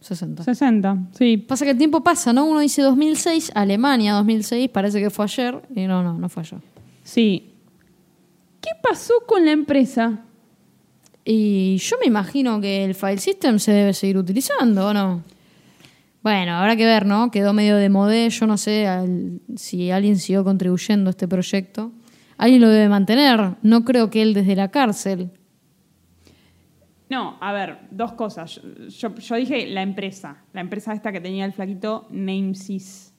60. 0.00 0.42
60, 0.42 0.98
sí. 1.12 1.36
Pasa 1.36 1.64
que 1.64 1.70
el 1.70 1.78
tiempo 1.78 2.02
pasa, 2.02 2.32
¿no? 2.32 2.44
Uno 2.44 2.58
dice 2.58 2.82
2006, 2.82 3.52
Alemania 3.54 4.14
2006, 4.14 4.68
parece 4.68 5.00
que 5.00 5.10
fue 5.10 5.24
ayer. 5.26 5.62
Y 5.76 5.86
no, 5.86 6.02
no, 6.02 6.14
no 6.18 6.28
fue 6.28 6.42
ayer. 6.42 6.60
Sí. 7.02 7.54
¿Qué 8.60 8.70
pasó 8.82 9.14
con 9.26 9.44
la 9.44 9.52
empresa? 9.52 10.20
Y 11.24 11.76
yo 11.78 11.96
me 12.00 12.06
imagino 12.06 12.60
que 12.60 12.84
el 12.84 12.94
file 12.94 13.18
system 13.18 13.58
se 13.58 13.72
debe 13.72 13.92
seguir 13.92 14.18
utilizando, 14.18 14.88
¿o 14.88 14.92
no? 14.94 15.22
Bueno, 16.22 16.52
habrá 16.56 16.76
que 16.76 16.84
ver, 16.86 17.04
¿no? 17.06 17.30
Quedó 17.30 17.52
medio 17.52 17.76
de 17.76 17.88
modé, 17.88 18.30
yo 18.30 18.46
no 18.46 18.56
sé 18.56 18.86
al- 18.86 19.40
si 19.56 19.90
alguien 19.90 20.16
siguió 20.18 20.44
contribuyendo 20.44 21.08
a 21.08 21.12
este 21.12 21.26
proyecto. 21.26 21.92
Alguien 22.38 22.60
lo 22.60 22.68
debe 22.68 22.88
mantener, 22.88 23.56
no 23.62 23.84
creo 23.84 24.10
que 24.10 24.22
él 24.22 24.32
desde 24.34 24.54
la 24.56 24.70
cárcel. 24.70 25.30
No, 27.08 27.36
a 27.40 27.52
ver, 27.52 27.78
dos 27.90 28.12
cosas. 28.12 28.60
Yo, 28.88 28.88
yo- 28.88 29.14
yo 29.16 29.36
dije 29.36 29.66
la 29.66 29.82
empresa. 29.82 30.38
La 30.52 30.60
empresa 30.60 30.92
esta 30.94 31.12
que 31.12 31.20
tenía 31.20 31.44
el 31.44 31.52
flaquito 31.52 32.06
Namesys. 32.10 33.11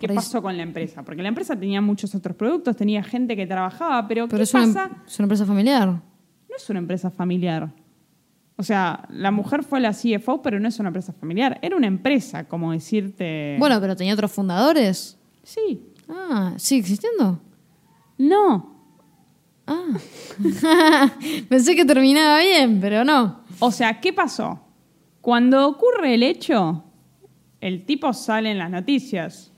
¿Qué 0.00 0.06
Por 0.06 0.16
pasó 0.16 0.40
con 0.40 0.56
la 0.56 0.62
empresa? 0.62 1.02
Porque 1.04 1.20
la 1.20 1.28
empresa 1.28 1.54
tenía 1.54 1.82
muchos 1.82 2.14
otros 2.14 2.34
productos, 2.34 2.74
tenía 2.74 3.02
gente 3.02 3.36
que 3.36 3.46
trabajaba, 3.46 4.08
pero, 4.08 4.26
Pero 4.26 4.38
¿qué 4.38 4.42
es 4.44 4.54
una, 4.54 4.64
em- 4.64 4.72
pasa? 4.74 4.90
es 5.06 5.18
una 5.18 5.24
empresa 5.26 5.44
familiar. 5.44 5.88
No 5.88 6.56
es 6.56 6.70
una 6.70 6.78
empresa 6.78 7.10
familiar. 7.10 7.70
O 8.56 8.62
sea, 8.62 9.06
la 9.10 9.30
mujer 9.30 9.62
fue 9.62 9.78
la 9.78 9.92
CFO, 9.92 10.40
pero 10.40 10.58
no 10.58 10.68
es 10.68 10.78
una 10.78 10.88
empresa 10.88 11.12
familiar. 11.12 11.58
Era 11.60 11.76
una 11.76 11.86
empresa, 11.86 12.48
como 12.48 12.72
decirte... 12.72 13.56
Bueno, 13.58 13.78
pero 13.78 13.94
tenía 13.94 14.14
otros 14.14 14.32
fundadores. 14.32 15.18
Sí. 15.42 15.82
Ah, 16.08 16.54
¿sigue 16.56 16.80
existiendo? 16.80 17.38
No. 18.16 18.74
Ah. 19.66 19.98
Pensé 21.50 21.76
que 21.76 21.84
terminaba 21.84 22.40
bien, 22.40 22.80
pero 22.80 23.04
no. 23.04 23.40
O 23.58 23.70
sea, 23.70 24.00
¿qué 24.00 24.14
pasó? 24.14 24.60
Cuando 25.20 25.68
ocurre 25.68 26.14
el 26.14 26.22
hecho, 26.22 26.84
el 27.60 27.84
tipo 27.84 28.14
sale 28.14 28.50
en 28.50 28.58
las 28.58 28.70
noticias. 28.70 29.49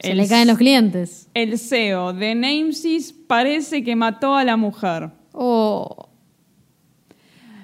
Se 0.00 0.12
El 0.12 0.16
le 0.18 0.28
caen 0.28 0.48
los 0.48 0.58
clientes. 0.58 1.28
El 1.34 1.58
CEO 1.58 2.12
de 2.12 2.34
Namesys 2.34 3.12
parece 3.12 3.84
que 3.84 3.94
mató 3.96 4.34
a 4.34 4.44
la 4.44 4.56
mujer. 4.56 5.10
Oh, 5.32 6.08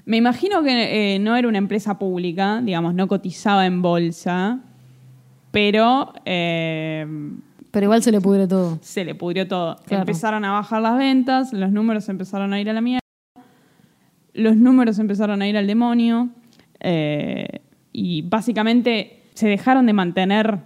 Me 0.04 0.18
imagino 0.18 0.62
que 0.62 1.14
eh, 1.14 1.18
no 1.18 1.34
era 1.34 1.48
una 1.48 1.58
empresa 1.58 1.98
pública, 1.98 2.60
digamos, 2.62 2.94
no 2.94 3.08
cotizaba 3.08 3.66
en 3.66 3.82
bolsa, 3.82 4.60
pero 5.50 6.12
eh, 6.24 7.06
pero 7.70 7.84
igual 7.84 8.02
se 8.02 8.12
le 8.12 8.20
pudre 8.20 8.46
todo. 8.46 8.78
se 8.80 9.04
le 9.04 9.14
pudrió 9.14 9.46
todo. 9.48 9.76
Claro. 9.84 10.02
Empezaron 10.02 10.44
a 10.44 10.52
bajar 10.52 10.80
las 10.80 10.96
ventas, 10.96 11.52
los 11.52 11.70
números 11.72 12.08
empezaron 12.08 12.52
a 12.52 12.60
ir 12.60 12.70
a 12.70 12.72
la 12.72 12.80
mierda, 12.80 13.00
los 14.32 14.56
números 14.56 14.98
empezaron 14.98 15.42
a 15.42 15.48
ir 15.48 15.56
al 15.56 15.66
demonio, 15.66 16.30
eh, 16.80 17.60
y 17.92 18.22
básicamente 18.22 19.24
se 19.34 19.48
dejaron 19.48 19.86
de 19.86 19.92
mantener 19.92 20.60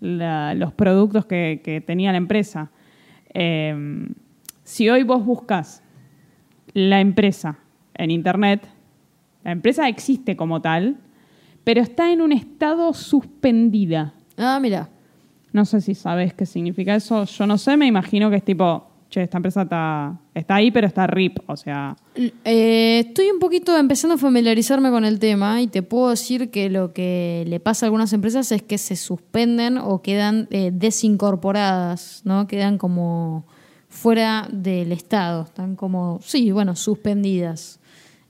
la- 0.00 0.54
los 0.54 0.72
productos 0.72 1.26
que, 1.26 1.60
que 1.64 1.80
tenía 1.80 2.12
la 2.12 2.18
empresa. 2.18 2.70
Eh, 3.34 4.06
si 4.64 4.88
hoy 4.88 5.02
vos 5.02 5.24
buscas 5.24 5.82
la 6.72 7.00
empresa 7.00 7.58
en 7.94 8.10
Internet, 8.10 8.68
la 9.44 9.52
empresa 9.52 9.88
existe 9.88 10.36
como 10.36 10.60
tal, 10.60 10.96
pero 11.64 11.80
está 11.80 12.12
en 12.12 12.20
un 12.20 12.32
estado 12.32 12.92
suspendida. 12.94 14.12
Ah, 14.36 14.58
mira. 14.60 14.88
No 15.52 15.64
sé 15.64 15.80
si 15.80 15.94
sabes 15.94 16.34
qué 16.34 16.44
significa 16.44 16.94
eso. 16.94 17.24
Yo 17.24 17.46
no 17.46 17.56
sé, 17.56 17.76
me 17.76 17.86
imagino 17.86 18.28
que 18.28 18.36
es 18.36 18.44
tipo, 18.44 18.90
che, 19.08 19.22
esta 19.22 19.38
empresa 19.38 19.62
está, 19.62 20.18
está 20.38 20.56
ahí, 20.56 20.70
pero 20.70 20.86
está 20.86 21.06
RIP. 21.06 21.38
O 21.48 21.56
sea, 21.56 21.96
Eh, 22.44 23.04
estoy 23.08 23.30
un 23.30 23.38
poquito 23.38 23.76
empezando 23.76 24.14
a 24.14 24.18
familiarizarme 24.18 24.90
con 24.90 25.04
el 25.04 25.18
tema 25.18 25.60
y 25.62 25.66
te 25.66 25.82
puedo 25.82 26.10
decir 26.10 26.50
que 26.50 26.70
lo 26.70 26.92
que 26.92 27.44
le 27.46 27.58
pasa 27.60 27.84
a 27.84 27.88
algunas 27.88 28.12
empresas 28.12 28.50
es 28.52 28.62
que 28.62 28.78
se 28.78 28.96
suspenden 28.96 29.78
o 29.78 30.02
quedan 30.02 30.46
eh, 30.50 30.70
desincorporadas, 30.72 32.22
¿no? 32.24 32.46
Quedan 32.46 32.78
como 32.78 33.44
fuera 33.88 34.48
del 34.52 34.92
Estado, 34.92 35.44
están 35.44 35.74
como, 35.76 36.20
sí, 36.22 36.50
bueno, 36.52 36.76
suspendidas. 36.76 37.80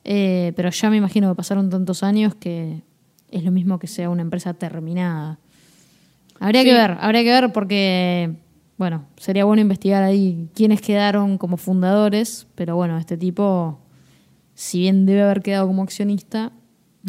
Eh, 0.05 0.53
pero 0.57 0.71
ya 0.71 0.89
me 0.91 0.97
imagino 0.97 1.29
que 1.29 1.35
pasaron 1.37 1.69
tantos 1.71 2.03
años 2.05 2.35
que 2.37 2.83
es 3.31 3.43
lo 3.43 3.51
mismo 3.51 3.79
que 3.81 3.89
sea 3.89 4.09
una 4.09 4.23
empresa 4.23 4.55
terminada. 4.55 5.39
Habría 6.39 6.63
Sí. 6.63 6.69
que 6.69 6.75
ver, 6.75 6.97
habría 7.01 7.23
que 7.25 7.31
ver 7.31 7.53
porque, 7.53 8.35
bueno, 8.79 9.05
sería 9.17 9.45
bueno 9.45 9.63
investigar 9.63 10.03
ahí 10.03 10.49
quiénes 10.55 10.81
quedaron 10.81 11.39
como 11.39 11.57
fundadores, 11.57 12.47
pero 12.55 12.77
bueno, 12.77 12.99
este 12.99 13.17
tipo, 13.17 13.79
si 14.55 14.81
bien 14.81 15.07
debe 15.07 15.23
haber 15.23 15.43
quedado 15.43 15.67
como 15.67 15.83
accionista, 15.83 16.53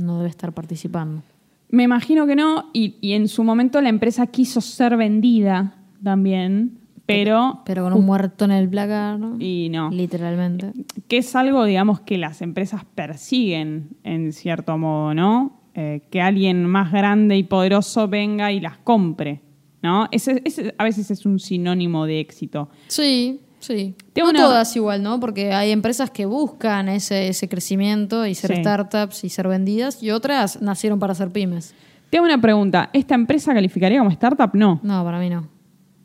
no 0.01 0.17
debe 0.17 0.29
estar 0.29 0.53
participando. 0.53 1.23
me 1.69 1.83
imagino 1.83 2.25
que 2.25 2.35
no. 2.35 2.69
Y, 2.73 2.95
y 3.01 3.13
en 3.13 3.27
su 3.27 3.43
momento 3.43 3.81
la 3.81 3.89
empresa 3.89 4.27
quiso 4.27 4.61
ser 4.61 4.95
vendida 4.95 5.75
también, 6.03 6.77
pero... 7.05 7.61
Pero 7.65 7.83
con 7.83 7.93
un 7.93 8.05
muerto 8.05 8.45
en 8.45 8.51
el 8.51 8.69
placar, 8.69 9.17
¿no? 9.17 9.37
Y 9.39 9.69
no. 9.69 9.89
literalmente. 9.89 10.73
que 11.07 11.17
es 11.17 11.35
algo, 11.35 11.63
digamos, 11.63 12.01
que 12.01 12.17
las 12.17 12.41
empresas 12.41 12.85
persiguen 12.85 13.97
en 14.03 14.33
cierto 14.33 14.77
modo, 14.77 15.13
¿no? 15.13 15.61
Eh, 15.73 16.01
que 16.11 16.21
alguien 16.21 16.65
más 16.65 16.91
grande 16.91 17.37
y 17.37 17.43
poderoso 17.43 18.07
venga 18.07 18.51
y 18.51 18.59
las 18.59 18.77
compre, 18.79 19.41
¿no? 19.81 20.07
Ese, 20.11 20.41
ese 20.45 20.73
a 20.77 20.83
veces 20.83 21.11
es 21.11 21.25
un 21.25 21.39
sinónimo 21.39 22.05
de 22.05 22.19
éxito. 22.19 22.69
Sí, 22.87 23.41
sí. 23.59 23.95
Tengo 24.13 24.31
no 24.31 24.39
una- 24.39 24.47
todas 24.47 24.75
igual, 24.75 25.03
¿no? 25.03 25.19
Porque 25.19 25.53
hay 25.53 25.71
empresas 25.71 26.09
que 26.11 26.25
buscan 26.25 26.89
ese, 26.89 27.27
ese 27.29 27.47
crecimiento 27.49 28.25
y 28.25 28.35
ser 28.35 28.55
Sí. 28.55 28.61
startups 28.61 29.23
y 29.23 29.29
ser 29.29 29.47
vendidas 29.47 30.01
y 30.01 30.11
otras 30.11 30.61
nacieron 30.61 30.99
para 30.99 31.13
ser 31.15 31.31
pymes. 31.31 31.73
Tengo 32.09 32.25
una 32.25 32.39
pregunta. 32.39 32.89
¿Esta 32.93 33.15
empresa 33.15 33.53
calificaría 33.53 33.99
como 33.99 34.11
startup? 34.11 34.51
No. 34.53 34.79
No, 34.83 35.03
para 35.03 35.19
mí 35.19 35.29
no. 35.29 35.47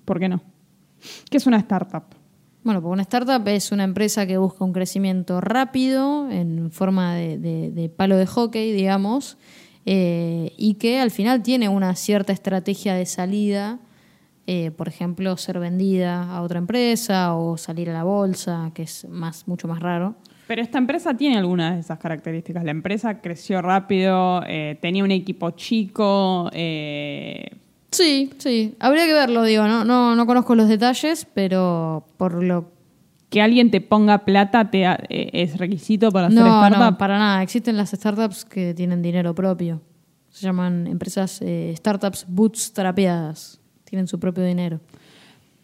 ¿Por 0.04 0.18
qué 0.18 0.28
no? 0.28 0.42
¿Qué 1.30 1.36
es 1.36 1.46
una 1.46 1.58
startup? 1.58 2.02
Bueno, 2.64 2.80
porque 2.80 2.92
una 2.92 3.02
startup 3.02 3.46
es 3.48 3.72
una 3.72 3.82
empresa 3.84 4.24
que 4.26 4.36
busca 4.38 4.64
un 4.64 4.72
crecimiento 4.72 5.40
rápido, 5.40 6.30
en 6.30 6.70
forma 6.70 7.14
de, 7.14 7.38
de- 7.38 7.70
de 7.70 7.88
palo 7.88 8.16
de 8.16 8.26
hockey, 8.26 8.72
digamos, 8.72 9.36
eh, 9.86 10.52
y 10.56 10.74
que 10.74 11.00
al 11.00 11.10
final 11.10 11.42
tiene 11.42 11.68
una 11.68 11.94
cierta 11.94 12.32
estrategia 12.32 12.94
de 12.94 13.06
salida, 13.06 13.78
eh, 14.46 14.70
por 14.70 14.88
ejemplo, 14.88 15.36
ser 15.36 15.58
vendida 15.58 16.34
a 16.34 16.42
otra 16.42 16.58
empresa 16.58 17.34
o 17.34 17.56
salir 17.56 17.90
a 17.90 17.92
la 17.92 18.04
bolsa, 18.04 18.70
que 18.74 18.82
es 18.82 19.06
más, 19.08 19.46
mucho 19.46 19.68
más 19.68 19.80
raro. 19.80 20.14
Pero 20.46 20.62
esta 20.62 20.78
empresa 20.78 21.16
tiene 21.16 21.38
algunas 21.38 21.74
de 21.74 21.80
esas 21.80 21.98
características. 21.98 22.64
La 22.64 22.72
empresa 22.72 23.20
creció 23.20 23.62
rápido, 23.62 24.42
eh, 24.46 24.76
tenía 24.80 25.04
un 25.04 25.12
equipo 25.12 25.50
chico, 25.52 26.50
Sí, 27.92 28.30
sí. 28.38 28.74
Habría 28.80 29.04
que 29.04 29.12
verlo, 29.12 29.44
digo, 29.44 29.68
no, 29.68 29.84
no, 29.84 30.16
no 30.16 30.26
conozco 30.26 30.54
los 30.54 30.66
detalles, 30.66 31.26
pero 31.34 32.06
por 32.16 32.42
lo 32.42 32.70
que 33.32 33.40
alguien 33.40 33.70
te 33.70 33.80
ponga 33.80 34.26
plata 34.26 34.70
te 34.70 34.84
eh, 34.84 35.30
es 35.32 35.56
requisito 35.56 36.10
para 36.12 36.26
hacer 36.26 36.38
No, 36.38 36.46
startup. 36.62 36.78
no, 36.92 36.98
para 36.98 37.18
nada. 37.18 37.42
Existen 37.42 37.78
las 37.78 37.90
startups 37.90 38.44
que 38.44 38.74
tienen 38.74 39.00
dinero 39.00 39.34
propio. 39.34 39.80
Se 40.28 40.44
llaman 40.44 40.86
empresas 40.86 41.40
eh, 41.40 41.72
startups 41.74 42.26
bootstrapeadas. 42.28 43.58
Tienen 43.84 44.06
su 44.06 44.20
propio 44.20 44.44
dinero. 44.44 44.80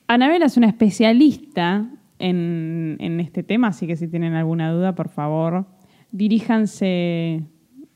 Anabela 0.07 0.47
es 0.47 0.57
una 0.57 0.67
especialista 0.67 1.91
en, 2.19 2.97
en 3.01 3.21
este 3.21 3.43
tema, 3.43 3.69
así 3.69 3.87
que 3.87 3.97
si 3.97 4.09
tienen 4.09 4.33
alguna 4.35 4.73
duda, 4.73 4.95
por 4.95 5.11
favor, 5.11 5.67
diríjanse 6.11 7.43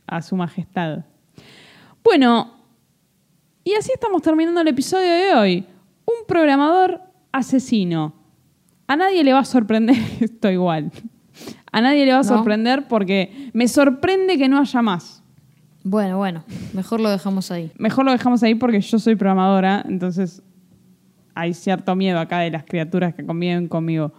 a 0.06 0.20
su 0.20 0.36
majestad. 0.36 1.06
Bueno, 2.04 2.58
y 3.64 3.72
así 3.72 3.90
estamos 3.94 4.20
terminando 4.20 4.60
el 4.60 4.68
episodio 4.68 5.10
de 5.10 5.34
hoy. 5.34 5.66
Un 6.04 6.26
programador 6.28 7.00
asesino. 7.32 8.20
A 8.92 8.96
nadie 8.96 9.24
le 9.24 9.32
va 9.32 9.38
a 9.38 9.44
sorprender 9.46 9.96
esto 10.20 10.50
igual. 10.50 10.92
A 11.72 11.80
nadie 11.80 12.04
le 12.04 12.12
va 12.12 12.18
a 12.18 12.22
No. 12.22 12.28
sorprender 12.28 12.86
porque 12.88 13.50
me 13.54 13.66
sorprende 13.66 14.36
que 14.36 14.48
no 14.50 14.58
haya 14.58 14.82
más. 14.82 15.22
Bueno, 15.82 16.18
bueno, 16.18 16.44
mejor 16.74 17.00
lo 17.00 17.08
dejamos 17.08 17.50
ahí. 17.50 17.72
Mejor 17.78 18.04
lo 18.04 18.12
dejamos 18.12 18.42
ahí 18.42 18.54
porque 18.54 18.82
yo 18.82 18.98
soy 18.98 19.16
programadora, 19.16 19.82
entonces 19.88 20.42
hay 21.34 21.54
cierto 21.54 21.96
miedo 21.96 22.18
acá 22.20 22.40
de 22.40 22.50
las 22.50 22.64
criaturas 22.64 23.14
que 23.14 23.24
conviven 23.24 23.66
conmigo. 23.66 24.12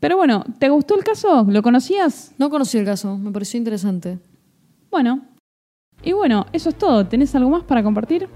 Pero 0.00 0.16
bueno, 0.16 0.42
¿te 0.58 0.70
gustó 0.70 0.96
el 0.96 1.04
caso? 1.04 1.44
¿Lo 1.46 1.60
conocías? 1.62 2.32
No 2.38 2.48
conocí 2.48 2.78
el 2.78 2.86
caso, 2.86 3.18
me 3.18 3.30
pareció 3.30 3.58
interesante. 3.58 4.18
Bueno. 4.90 5.20
Y 6.02 6.12
bueno, 6.12 6.46
eso 6.54 6.70
es 6.70 6.76
todo. 6.78 7.06
¿Tenés 7.06 7.34
algo 7.34 7.50
más 7.50 7.64
para 7.64 7.82
compartir? 7.82 8.26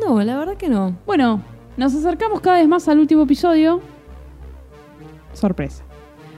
No, 0.00 0.22
la 0.22 0.38
verdad 0.38 0.56
que 0.56 0.68
no. 0.68 0.96
Bueno, 1.06 1.42
nos 1.76 1.92
acercamos 1.92 2.40
cada 2.40 2.58
vez 2.58 2.68
más 2.68 2.86
al 2.88 3.00
último 3.00 3.24
episodio. 3.24 3.82
Sorpresa. 5.36 5.84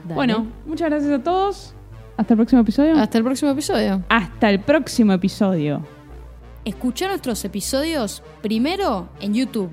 Dale. 0.03 0.15
Bueno, 0.15 0.47
muchas 0.65 0.89
gracias 0.89 1.11
a 1.11 1.23
todos. 1.23 1.73
Hasta 2.17 2.33
el 2.33 2.37
próximo 2.37 2.61
episodio. 2.61 2.95
hasta 2.97 3.17
el 3.17 3.23
próximo 3.23 3.51
episodio. 3.51 4.03
Hasta 4.09 4.49
el 4.49 4.59
próximo 4.59 5.13
episodio. 5.13 5.85
Escucha 6.65 7.07
nuestros 7.07 7.43
episodios 7.45 8.21
primero 8.41 9.09
en 9.21 9.33
YouTube 9.33 9.71